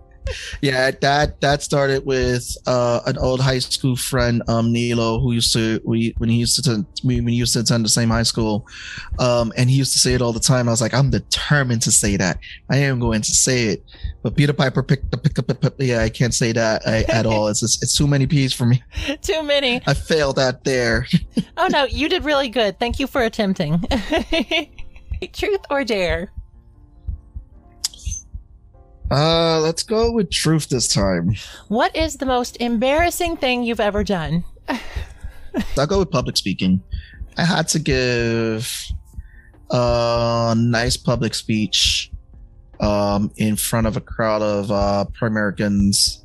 [0.62, 5.52] Yeah, that that started with uh, an old high school friend, um, Nilo, who used
[5.54, 8.10] to we when he used to attend, we when he used to attend the same
[8.10, 8.66] high school,
[9.20, 10.68] um, and he used to say it all the time.
[10.68, 12.40] I was like, I'm determined to say that.
[12.70, 13.84] I am going to say it.
[14.24, 15.48] But Peter Piper picked the pick up.
[15.48, 17.48] pick up- Yeah, I can't say that I, at all.
[17.48, 18.84] It's just, it's too many P's for me.
[19.24, 19.82] Too many.
[19.88, 21.08] I failed that there.
[21.58, 22.80] Oh no, you did really good.
[22.80, 23.84] Thank you for attempting.
[25.34, 26.32] Truth or dare?
[29.12, 31.36] Uh, let's go with truth this time.
[31.68, 34.46] What is the most embarrassing thing you've ever done?
[35.78, 36.82] I'll go with public speaking.
[37.38, 38.72] I had to give
[39.70, 42.10] a nice public speech
[42.80, 46.24] um, in front of a crowd of uh, pro-Americans,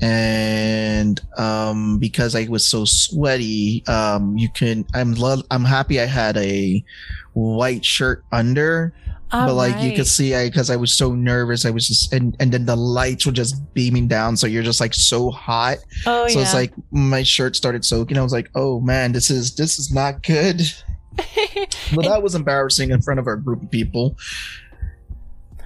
[0.00, 4.86] and um, because I was so sweaty, um, you can.
[4.94, 6.84] I'm lo- I'm happy I had a
[7.32, 8.94] white shirt under
[9.32, 9.96] All but like you right.
[9.96, 12.76] could see I because I was so nervous I was just and and then the
[12.76, 16.44] lights were just beaming down so you're just like so hot Oh so yeah.
[16.44, 19.92] it's like my shirt started soaking I was like oh man this is this is
[19.92, 20.60] not good
[21.16, 24.16] but that was embarrassing in front of our group of people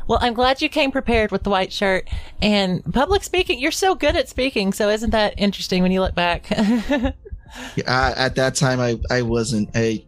[0.06, 2.10] well, I'm glad you came prepared with the white shirt
[2.42, 3.58] and public speaking.
[3.58, 6.46] You're so good at speaking, so isn't that interesting when you look back?
[7.76, 10.04] Yeah, I, at that time I I wasn't a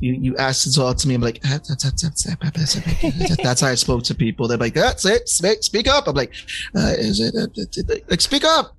[0.00, 1.14] you, you asked to talk to me.
[1.14, 4.48] I'm like, "Ah, that's, that's, that's, that's, that's how I spoke to people.
[4.48, 5.28] They're like, that's it.
[5.28, 6.08] Speak, speak up.
[6.08, 6.32] I'm like,
[6.76, 7.34] uh, is it?
[7.34, 7.46] Uh,
[8.08, 8.76] like, speak up.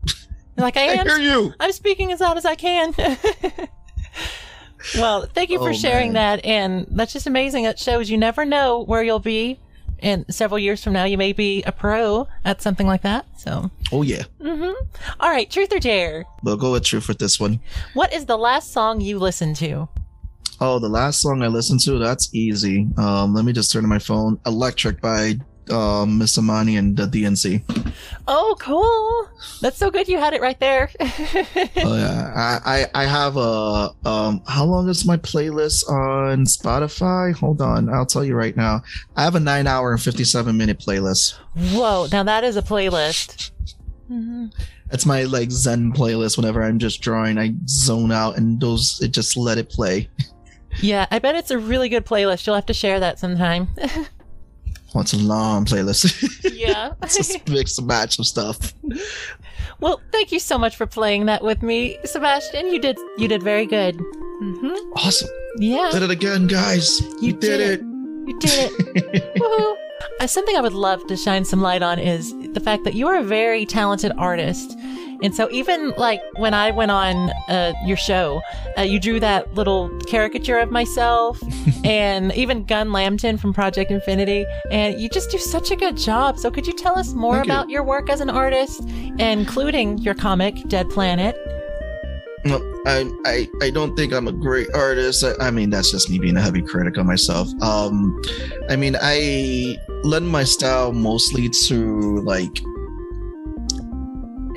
[0.57, 1.07] Like I I am.
[1.07, 1.53] hear you.
[1.59, 2.93] I'm speaking as loud as I can.
[4.97, 6.37] well, thank you for Oh, sharing man.
[6.37, 6.45] that.
[6.45, 7.65] And that's just amazing.
[7.65, 9.59] It shows you never know where you'll be.
[10.01, 13.25] And several years from now, you may be a pro at something like that.
[13.37, 14.23] So, Oh yeah.
[14.41, 14.71] hmm
[15.19, 16.23] all right, truth or dare.
[16.43, 17.59] We'll go with truth with this one.
[17.93, 19.89] What is the last song you listened to?
[20.61, 22.87] Oh, the last song I listened to, that's easy.
[22.97, 24.39] Um, let me just turn to my phone.
[24.45, 25.35] Electric by
[25.71, 27.93] um, Miss Amani and the DNC.
[28.27, 29.29] Oh, cool.
[29.61, 30.07] That's so good.
[30.07, 30.89] You had it right there.
[31.81, 34.41] Oh yeah, I, I I have a um.
[34.47, 37.33] How long is my playlist on Spotify?
[37.35, 38.81] Hold on, I'll tell you right now.
[39.15, 41.35] I have a nine hour and fifty seven minute playlist.
[41.71, 42.07] Whoa.
[42.11, 43.51] Now that is a playlist.
[44.11, 44.51] Mhm.
[44.89, 46.37] That's my like Zen playlist.
[46.37, 50.09] Whenever I'm just drawing, I zone out and those it just let it play.
[50.81, 52.45] Yeah, I bet it's a really good playlist.
[52.45, 53.67] You'll have to share that sometime.
[54.95, 56.51] Oh, it's a long playlist.
[56.57, 56.93] yeah.
[57.03, 58.73] it's just mix and match of stuff.
[59.79, 62.65] Well, thank you so much for playing that with me, Sebastian.
[62.73, 63.95] You did you did very good.
[63.99, 65.29] hmm Awesome.
[65.57, 67.01] Yeah, Did it again, guys.
[67.21, 67.81] You, did, did it.
[67.81, 69.35] you did it.
[69.35, 69.75] Woohoo.
[70.21, 73.07] Uh, something I would love to shine some light on is the fact that you
[73.07, 74.75] are a very talented artist.
[75.21, 78.41] And so, even like when I went on uh, your show,
[78.77, 81.41] uh, you drew that little caricature of myself,
[81.83, 86.37] and even Gun Lambton from Project Infinity, and you just do such a good job.
[86.37, 87.53] So, could you tell us more Thank you.
[87.53, 88.81] about your work as an artist,
[89.19, 91.37] including your comic Dead Planet?
[92.45, 95.23] No, I, I I don't think I'm a great artist.
[95.23, 97.49] I, I mean, that's just me being a heavy critic on myself.
[97.61, 98.17] Um,
[98.69, 102.61] I mean, I lend my style mostly to like.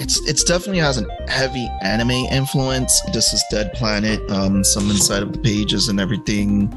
[0.02, 3.00] It's it's definitely has an heavy anime influence.
[3.12, 4.20] This is Dead Planet.
[4.32, 6.74] Um, some inside of the pages and everything.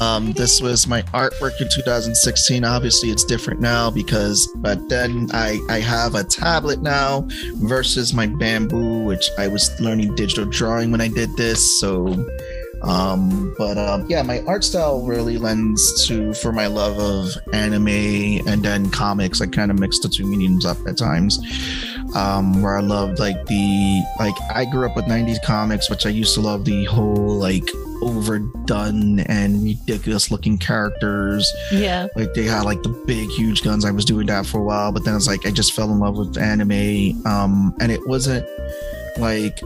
[0.00, 2.64] Um, this was my artwork in 2016.
[2.64, 8.28] Obviously, it's different now because, but then I I have a tablet now versus my
[8.28, 11.78] bamboo, which I was learning digital drawing when I did this.
[11.78, 12.06] So,
[12.82, 18.48] um, but um, yeah, my art style really lends to for my love of anime
[18.48, 19.42] and then comics.
[19.42, 21.38] I kind of mix the two mediums up at times.
[22.14, 26.10] Um, where I loved like the like I grew up with 90s comics, which I
[26.10, 27.68] used to love the whole like
[28.02, 31.50] overdone and ridiculous looking characters.
[31.72, 32.06] yeah.
[32.14, 33.84] Like they had like the big, huge guns.
[33.84, 35.98] I was doing that for a while, but then it's like I just fell in
[35.98, 37.26] love with anime.
[37.26, 38.46] Um, and it wasn't
[39.18, 39.60] like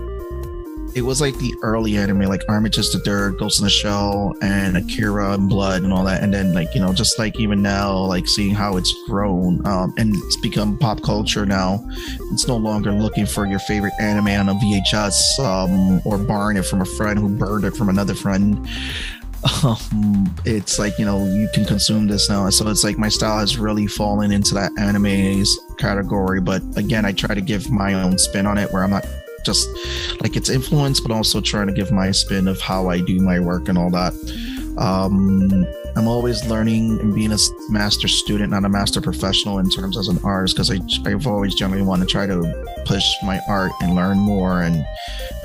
[0.99, 4.77] it was like the early anime, like Armitage the Third, Ghost in the Shell, and
[4.77, 6.25] Akira and Blood and all that.
[6.25, 9.95] And then like you know, just like even now, like seeing how it's grown um,
[9.97, 11.85] and it's become pop culture now.
[12.33, 16.65] It's no longer looking for your favorite anime on a VHS um, or borrowing it
[16.65, 18.69] from a friend who burned it from another friend
[19.63, 23.39] um, it's like you know you can consume this now so it's like my style
[23.39, 28.19] has really fallen into that animes category but again i try to give my own
[28.19, 29.07] spin on it where i'm not
[29.49, 29.67] just
[30.21, 33.41] like it's influence but also trying to give my spin of how i do my
[33.41, 34.13] work and all that.
[34.77, 37.39] Um i'm always learning and being a
[37.71, 40.71] master student not a master professional in terms as an artist because
[41.07, 42.39] i've always generally want to try to
[42.85, 44.85] push my art and learn more and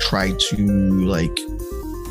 [0.00, 0.56] try to
[1.16, 1.36] like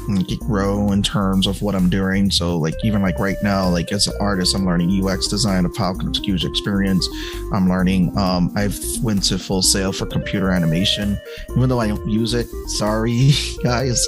[0.07, 2.31] like, grow in terms of what I'm doing.
[2.31, 5.69] So like even like right now, like as an artist, I'm learning UX design, a
[5.69, 7.07] Falcon user experience.
[7.51, 8.17] I'm learning.
[8.17, 11.17] Um, I've went to Full Sail for computer animation,
[11.55, 12.47] even though I don't use it.
[12.67, 13.31] Sorry,
[13.63, 14.07] guys,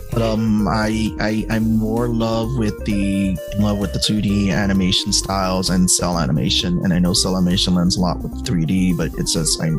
[0.12, 4.50] but um, I I I'm more in love with the in love with the 2D
[4.50, 8.96] animation styles and cel animation, and I know cel animation lends a lot with 3D,
[8.96, 9.70] but it's just I.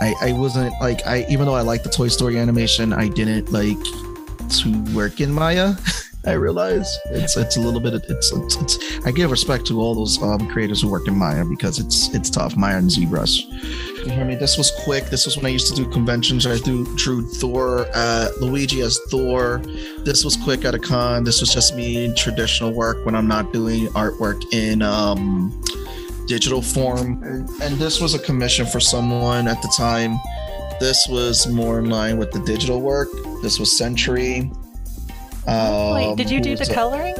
[0.00, 3.50] I, I wasn't like I even though I like the Toy Story animation, I didn't
[3.50, 3.76] like
[4.48, 5.74] to work in Maya.
[6.26, 9.94] I realize it's it's a little bit it's, it's it's I give respect to all
[9.94, 12.56] those um, creators who work in Maya because it's it's tough.
[12.56, 13.38] Maya and ZBrush.
[14.04, 14.34] You hear me?
[14.34, 15.06] This was quick.
[15.06, 16.46] This was when I used to do conventions.
[16.46, 19.58] I drew Thor, uh, Luigi as Thor.
[20.04, 21.24] This was quick at a con.
[21.24, 25.62] This was just me traditional work when I'm not doing artwork in um,
[26.26, 27.22] digital form.
[27.62, 30.18] And this was a commission for someone at the time.
[30.80, 33.08] This was more in line with the digital work.
[33.42, 34.50] This was Century.
[35.46, 37.16] Um, Wait, did you do the coloring?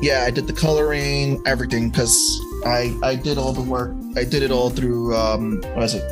[0.00, 2.16] yeah, I did the coloring, everything, because
[2.64, 3.92] I I did all the work.
[4.16, 6.04] I did it all through um, what is it?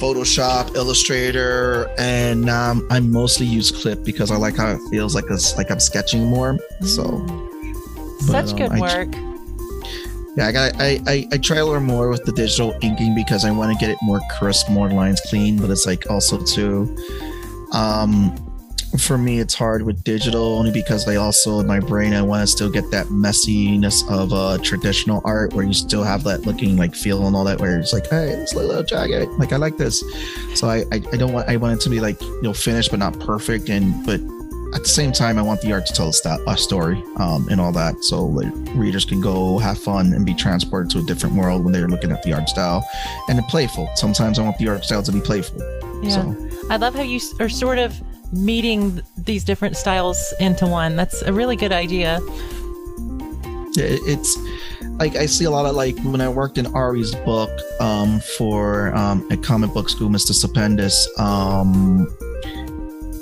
[0.00, 5.24] Photoshop, Illustrator, and um, I mostly use Clip because I like how it feels like
[5.28, 6.56] it's like I'm sketching more.
[6.86, 7.26] So
[8.20, 9.29] Such um, good I- work.
[10.36, 13.44] Yeah, I got I, I I try to learn more with the digital inking because
[13.44, 15.58] I want to get it more crisp, more lines clean.
[15.58, 16.96] But it's like also too,
[17.72, 18.36] um,
[18.98, 22.42] for me it's hard with digital only because I also in my brain I want
[22.42, 26.76] to still get that messiness of uh traditional art where you still have that looking
[26.76, 29.76] like feel and all that where it's like hey this little jacket like I like
[29.76, 30.02] this,
[30.54, 32.90] so I, I I don't want I want it to be like you know finished
[32.90, 34.20] but not perfect and but
[34.74, 37.72] at the same time, I want the art to tell a, story um, and all
[37.72, 41.64] that, so like, readers can go have fun and be transported to a different world
[41.64, 42.86] when they're looking at the art style,
[43.28, 43.90] and then playful.
[43.96, 45.60] Sometimes I want the art style to be playful.
[46.02, 46.10] Yeah.
[46.10, 48.00] So I love how you are sort of
[48.32, 50.94] meeting these different styles into one.
[50.94, 52.20] That's a really good idea.
[53.72, 54.38] yeah, it's
[55.00, 57.50] like I see a lot of like when I worked in Ari's book
[57.80, 60.32] um, for um, a comic book school, Mr.
[60.32, 61.08] Stupendous.
[61.18, 62.06] Um,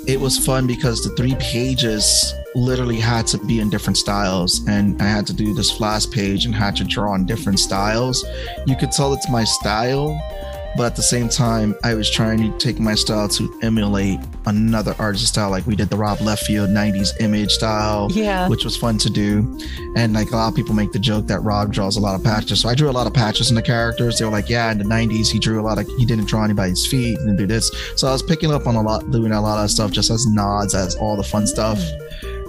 [0.09, 4.99] it was fun because the three pages literally had to be in different styles and
[4.99, 8.25] i had to do this flash page and had to draw in different styles.
[8.65, 10.19] You could tell it's my style
[10.77, 14.95] but at the same time i was trying to take my style to emulate another
[14.99, 18.47] artist style like we did the rob Liefeld 90s image style Yeah.
[18.47, 19.57] which was fun to do.
[19.95, 22.23] And like a lot of people make the joke that rob draws a lot of
[22.23, 22.61] patches.
[22.61, 24.17] So i drew a lot of patches in the characters.
[24.17, 26.43] They were like yeah in the 90s he drew a lot of he didn't draw
[26.43, 27.69] anybody's feet and do this.
[27.95, 30.25] So i was picking up on a lot doing a lot of stuff just as
[30.27, 31.79] nods as all the fun stuff.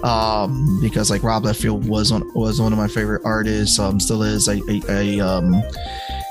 [0.03, 4.23] Um because like rob Liefeld was on was one of my favorite artists um still
[4.23, 4.47] is.
[4.49, 5.61] I i, I um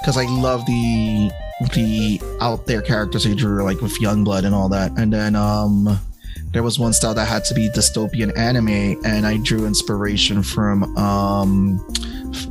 [0.00, 1.30] because i love the
[1.74, 4.92] the out there characters he drew like with youngblood and all that.
[4.98, 6.00] And then um
[6.52, 8.68] there was one style that had to be dystopian anime
[9.04, 11.78] and i drew inspiration from um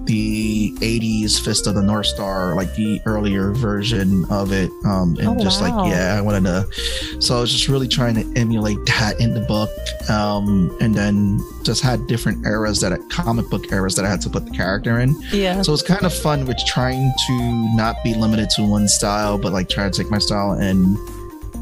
[0.06, 5.28] the 80s fist of the north star like the earlier version of it um and
[5.30, 5.84] Oh, just wow.
[5.84, 9.34] like yeah i wanted to so i was just really trying to emulate that in
[9.34, 9.70] the book
[10.10, 14.30] um and then just had different eras that comic book eras that i had to
[14.30, 15.62] put the character in Yeah.
[15.62, 19.54] so it's kind of fun with trying to not be limited to one style, but
[19.54, 20.98] like try to take my style and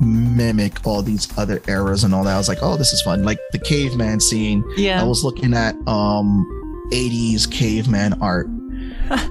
[0.01, 2.33] mimic all these other eras and all that.
[2.33, 3.23] I was like, oh, this is fun.
[3.23, 4.63] Like the caveman scene.
[4.75, 5.01] Yeah.
[5.01, 6.45] I was looking at um
[6.91, 8.47] 80s caveman art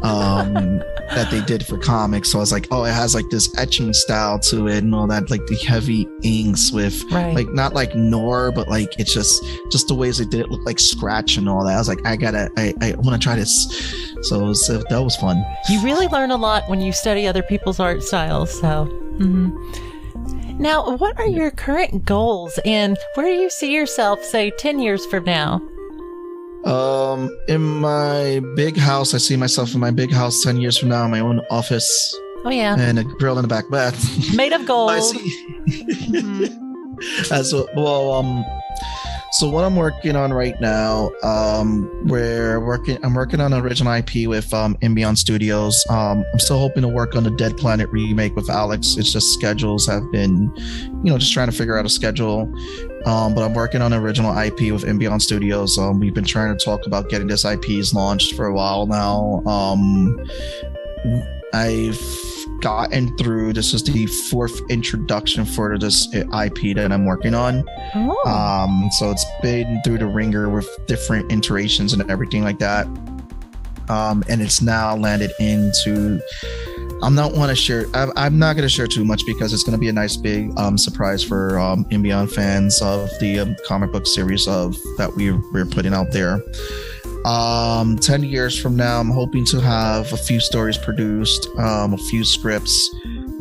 [0.03, 2.31] um that they did for comics.
[2.31, 5.07] So I was like, oh, it has like this etching style to it and all
[5.07, 7.35] that, like the heavy inks with right.
[7.35, 10.64] like not like Nor, but like it's just just the ways they did it look
[10.67, 11.75] like scratch and all that.
[11.75, 14.05] I was like, I gotta, I, I want to try this.
[14.23, 15.45] So, was, uh, that was fun.
[15.69, 18.51] You really learn a lot when you study other people's art styles.
[18.59, 18.87] So,
[19.19, 19.55] mhm.
[20.59, 25.05] Now, what are your current goals, and where do you see yourself, say, ten years
[25.07, 25.61] from now?
[26.65, 30.89] Um, in my big house, I see myself in my big house ten years from
[30.89, 32.15] now, my own office
[32.47, 33.65] Oh yeah, and a grill in the back.
[33.69, 33.95] But
[34.35, 34.91] made of gold.
[34.93, 36.57] I see.
[37.33, 38.45] As well, well, um,
[39.33, 42.99] so what I'm working on right now, um, we're working.
[43.05, 45.85] I'm working on an original IP with um, InBeyond Studios.
[45.91, 48.97] Um, I'm still hoping to work on the Dead Planet remake with Alex.
[48.97, 50.53] It's just schedules have been,
[51.03, 52.43] you know, just trying to figure out a schedule.
[53.05, 55.79] Um, but I'm working on an original IP with InBeyond Studios.
[55.79, 59.43] Um, we've been trying to talk about getting this IPs launched for a while now.
[59.47, 60.18] Um,
[61.53, 63.53] I've gotten through.
[63.53, 67.65] This is the fourth introduction for this IP that I'm working on.
[67.95, 72.87] oh, Um, so it's been through the ringer with different iterations and everything like that.
[73.89, 76.21] Um, and it's now landed into.
[77.03, 77.87] I'm not want to share.
[77.95, 80.17] I'm, I'm not going to share too much because it's going to be a nice
[80.17, 85.15] big um, surprise for um, Beyond fans of the um, comic book series of that
[85.15, 86.41] we we're putting out there.
[87.27, 91.99] Um, ten years from now, I'm hoping to have a few stories produced, um, a
[91.99, 92.95] few scripts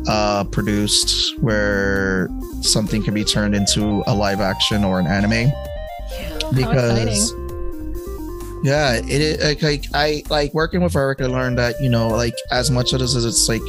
[0.08, 2.28] uh, produced where
[2.62, 5.50] something can be turned into a live action or an anime.
[5.50, 7.32] How because
[8.62, 12.08] yeah it is like, like i like working with eric i learned that you know
[12.08, 13.62] like as much of this as it's like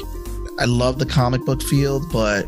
[0.60, 2.48] i love the comic book field but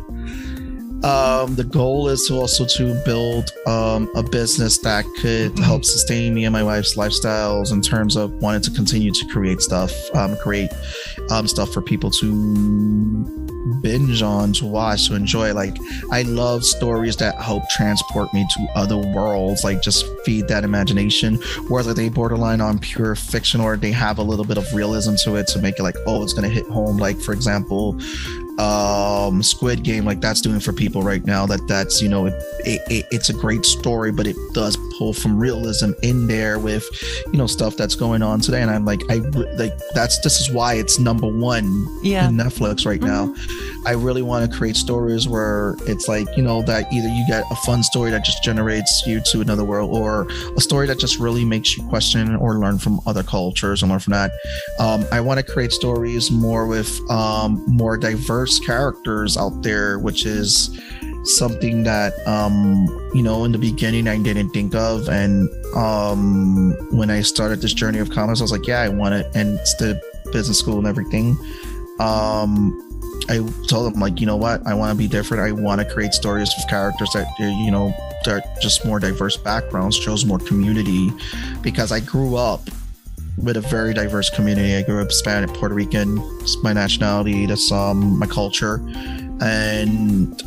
[1.02, 6.34] um the goal is to also to build um a business that could help sustain
[6.34, 10.36] me and my wife's lifestyles in terms of wanting to continue to create stuff um
[10.36, 10.70] create
[11.30, 13.24] um stuff for people to
[13.82, 15.52] binge on to watch to enjoy.
[15.54, 15.76] Like
[16.10, 21.36] i love stories that help transport me to other worlds like just feed that imagination
[21.68, 25.36] whether they borderline on pure fiction or they have a little bit of realism to
[25.36, 26.98] it to make it like oh it's gonna hit home.
[26.98, 27.98] Like for example
[28.60, 32.34] um squid game like that's doing for people right now that that's you know it,
[32.64, 36.84] it, it's a great story but it does pull from realism in there with
[37.32, 39.14] you know stuff that's going on today and i'm like i
[39.56, 42.28] like that's this is why it's number one Yeah.
[42.28, 43.34] in netflix right now
[43.86, 47.44] i really want to create stories where it's like you know that either you get
[47.50, 50.26] a fun story that just generates you to another world or
[50.56, 54.00] a story that just really makes you question or learn from other cultures and learn
[54.00, 54.30] from that
[54.78, 60.24] um, I want to create stories more with um, more diverse characters out there, which
[60.24, 60.80] is
[61.24, 67.10] something that um, you know in the beginning I didn't think of, and um, when
[67.10, 69.74] I started this journey of comics, I was like, yeah, I want it, and it's
[69.76, 70.00] the
[70.32, 71.36] business school and everything.
[71.98, 72.89] Um,
[73.30, 75.44] I told them like, you know what, I want to be different.
[75.44, 79.36] I want to create stories with characters that uh, you know that just more diverse
[79.36, 81.12] backgrounds, shows more community,
[81.62, 82.68] because I grew up
[83.42, 84.74] with a very diverse community.
[84.74, 86.18] I grew up Hispanic, Puerto Rican.
[86.40, 87.46] It's my nationality.
[87.46, 88.80] That's um my culture,
[89.40, 90.42] and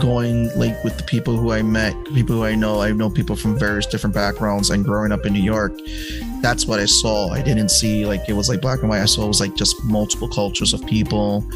[0.00, 2.80] going like with the people who I met, people who I know.
[2.80, 5.78] I know people from various different backgrounds, and growing up in New York,
[6.42, 7.30] that's what I saw.
[7.30, 9.00] I didn't see like it was like black and white.
[9.00, 11.46] I saw it was like just multiple cultures of people.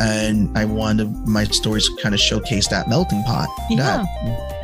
[0.00, 3.48] And I wanted my stories to kind of showcase that melting pot.
[3.70, 4.04] Yeah.
[4.04, 4.56] That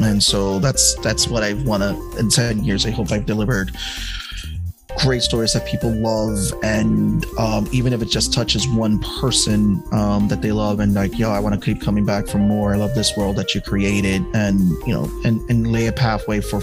[0.00, 3.72] and so that's that's what I want to in 10 years I hope I've delivered
[4.98, 10.28] great stories that people love and um, even if it just touches one person um,
[10.28, 12.76] that they love and like yo I want to keep coming back for more I
[12.76, 16.60] love this world that you created and you know and, and lay a pathway for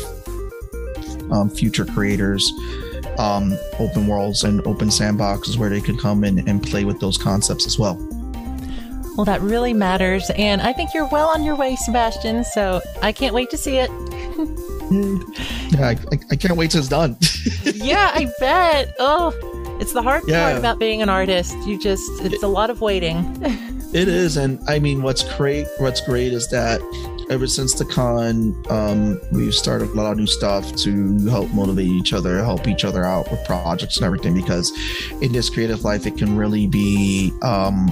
[1.32, 2.52] um, future creators
[3.18, 7.18] um, open worlds and open sandboxes where they could come in and play with those
[7.18, 7.96] concepts as well
[9.16, 10.30] Well, that really matters.
[10.36, 12.44] And I think you're well on your way, Sebastian.
[12.44, 13.90] So I can't wait to see it.
[15.72, 15.98] yeah I,
[16.32, 17.16] I, can't wait till it's done
[17.64, 18.96] yeah, I bet.
[19.00, 19.34] Oh,
[19.80, 21.56] it's the hard part about being an artist.
[21.60, 23.38] You just, it's a lot of waiting.
[23.92, 26.80] It is, and I mean, what's great, what's great is that
[27.30, 31.88] ever since the con, um, we've started a lot of new stuff to help motivate
[31.88, 34.34] each other, help each other out with projects and everything.
[34.34, 34.72] Because
[35.22, 37.88] in this creative life, it can really be, um,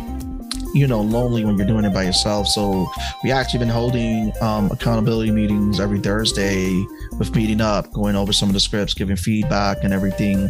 [0.73, 2.47] you know, lonely when you're doing it by yourself.
[2.47, 2.87] So
[3.23, 6.85] we actually been holding um, accountability meetings every Thursday
[7.19, 10.49] with meeting up, going over some of the scripts, giving feedback and everything,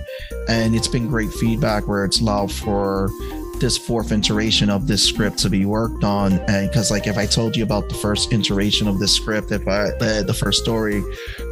[0.50, 3.10] and it's been great feedback where it's allowed for
[3.60, 7.26] this fourth iteration of this script to be worked on and because like if i
[7.26, 11.04] told you about the first iteration of this script if i the first story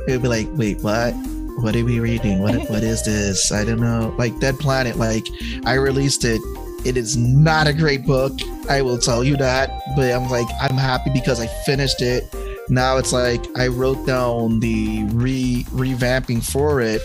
[0.07, 1.13] it'd be like wait what?
[1.59, 2.39] What are we reading?
[2.39, 3.51] What what is this?
[3.51, 4.13] I don't know.
[4.17, 5.25] Like dead planet like
[5.65, 6.41] i released it.
[6.85, 8.33] It is not a great book
[8.69, 12.33] i will tell you that but i'm like i'm happy because i finished it.
[12.69, 17.01] Now it's like i wrote down the re revamping for it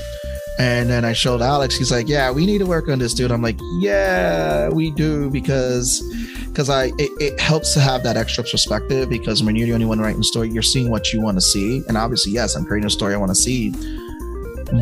[0.58, 1.76] and then I showed Alex.
[1.76, 5.30] He's like, "Yeah, we need to work on this, dude." I'm like, "Yeah, we do,"
[5.30, 6.02] because
[6.48, 9.08] because I it, it helps to have that extra perspective.
[9.08, 11.40] Because when you're the only one writing the story, you're seeing what you want to
[11.40, 13.70] see, and obviously, yes, I'm creating a story I want to see.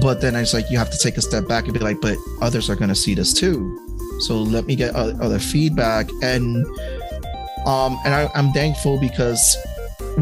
[0.02, 2.16] But then it's like you have to take a step back and be like, "But
[2.40, 3.84] others are going to see this too."
[4.20, 6.66] So let me get other feedback, and
[7.66, 9.56] um, and I, I'm thankful because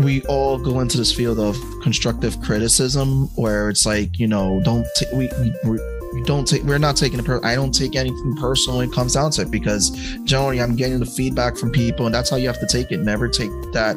[0.05, 4.87] we all go into this field of constructive criticism where it's like you know don't
[4.97, 5.79] t- we, we
[6.13, 8.95] we don't take we're not taking it per- i don't take anything personal when it
[8.95, 9.91] comes down to it because
[10.25, 13.01] generally i'm getting the feedback from people and that's how you have to take it.
[13.01, 13.97] Never take that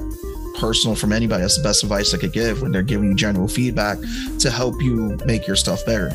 [0.59, 1.41] personal from anybody.
[1.41, 3.97] That's the best advice i could give when they're giving you general feedback
[4.39, 6.11] to help you make your stuff better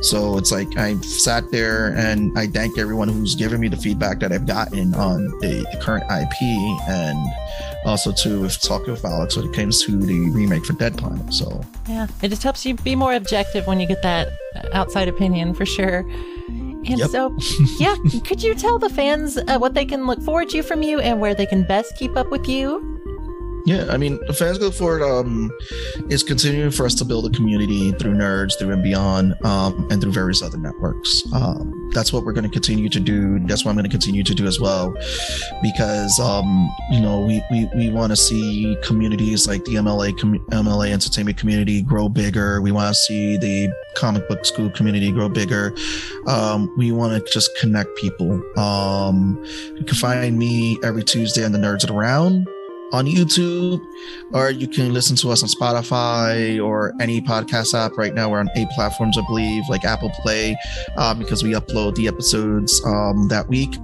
[0.00, 4.20] so it's like I sat there and I thank everyone who's given me the feedback
[4.20, 6.42] that I've gotten on the, the current IP
[6.88, 7.18] and
[7.84, 11.32] also too with talking with Alex when it comes to the remake for Dead Planet.
[11.32, 14.32] So Yeah, it just helps you be more objective when you get that
[14.72, 16.00] outside opinion for sure.
[16.48, 17.10] And Yep.
[17.10, 17.36] so,
[17.78, 21.00] yeah, could you tell the fans uh, what they can look forward to from you
[21.00, 22.94] and where they can best keep up with you?
[23.68, 25.50] Yeah, I mean fans go forward um
[26.08, 30.12] is continuing for us to build a community through nerds, through InBeyond, um, and through
[30.12, 31.22] various other networks.
[31.34, 33.38] Um, that's what we're going to continue to do.
[33.40, 34.96] That's what I'm going to continue to do as well,
[35.60, 40.46] because um, you know we we, we want to see communities like the MLA com-
[40.48, 42.62] MLA entertainment community grow bigger.
[42.62, 45.74] We want to see the comic book school community grow bigger.
[46.26, 48.42] Um, we want to just connect people.
[48.58, 49.44] Um,
[49.76, 52.48] you can find me every Tuesday on the Nerds Around
[52.92, 53.80] on YouTube,
[54.32, 57.92] or you can listen to us on Spotify or any podcast app.
[57.96, 60.56] Right now, we're on eight platforms, I believe, like Apple Play,
[60.96, 63.76] um, because we upload the episodes um, that week.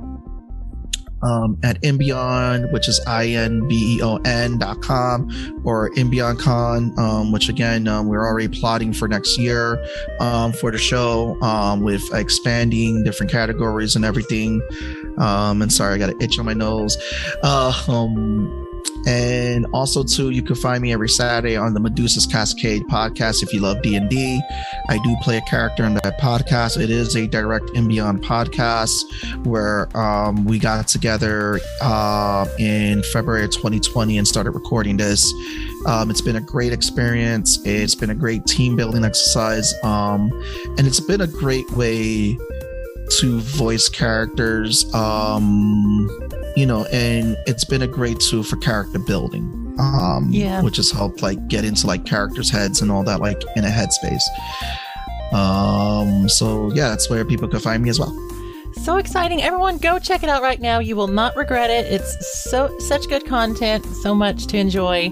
[1.25, 5.29] um, at Inbeon, which is I N B E O N dot com,
[5.65, 9.83] or InBeyondCon, um, which again, um, we're already plotting for next year
[10.21, 14.61] um, for the show um, with expanding different categories and everything.
[15.19, 16.97] Um, and sorry, I got an itch on my nose.
[17.43, 18.64] Uh, um,
[19.07, 23.53] and also too you can find me every saturday on the medusa's cascade podcast if
[23.53, 24.41] you love d&d
[24.89, 26.81] i do play a character in that podcast.
[26.81, 29.05] It is a direct InBeyond podcast
[29.47, 35.33] where um, we got together uh, in february of 2020 and started recording this.
[35.87, 37.61] Um, it's been a great experience.
[37.65, 39.75] It's been a great team building exercise.
[39.83, 40.33] Um,
[40.79, 42.39] and it's been a great way
[43.11, 46.09] to voice characters um
[46.57, 49.43] you know and it's been a great tool for character building
[49.79, 50.63] um Yeah.
[50.63, 53.69] which has helped like get into like characters heads and all that like in a
[53.69, 54.23] headspace
[55.33, 58.15] um so yeah that's where people can find me as well
[58.85, 59.41] So exciting.
[59.41, 60.81] Everyone go check it out right now.
[60.81, 61.87] You will not regret it.
[61.93, 62.11] It's
[62.51, 65.11] so such good content, so much to enjoy.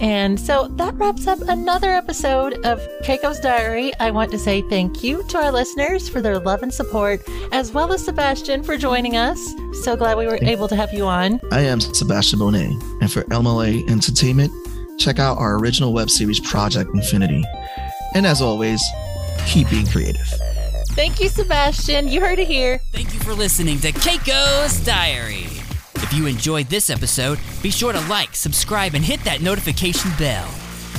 [0.00, 3.92] And so that wraps up another episode of Keiko's Diary.
[4.00, 7.22] I want to say thank you to our listeners for their love and support,
[7.52, 9.38] as well as Sebastian for joining us.
[9.82, 11.40] So glad we were able to have you on.
[11.52, 12.70] i am sebastian bonet
[13.00, 14.50] and for mla entertainment
[14.98, 17.42] check out our original web series project infinity
[18.14, 18.82] and as always
[19.46, 20.26] keep being creative
[20.94, 22.06] Thank you, Sebastian.
[22.06, 22.78] You heard it here.
[22.92, 25.48] Thank you for listening to Keiko's Diary.
[26.04, 30.46] If you enjoyed this episode, be sure to like, subscribe, and hit that notification bell.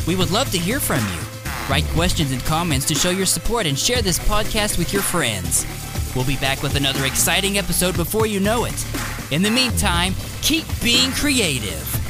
[0.07, 1.21] We would love to hear from you.
[1.69, 5.63] Write questions and comments to show your support and share this podcast with your friends.
[6.15, 8.83] We'll be back with another exciting episode before you know it.
[9.31, 12.04] In the meantime, keep being creative.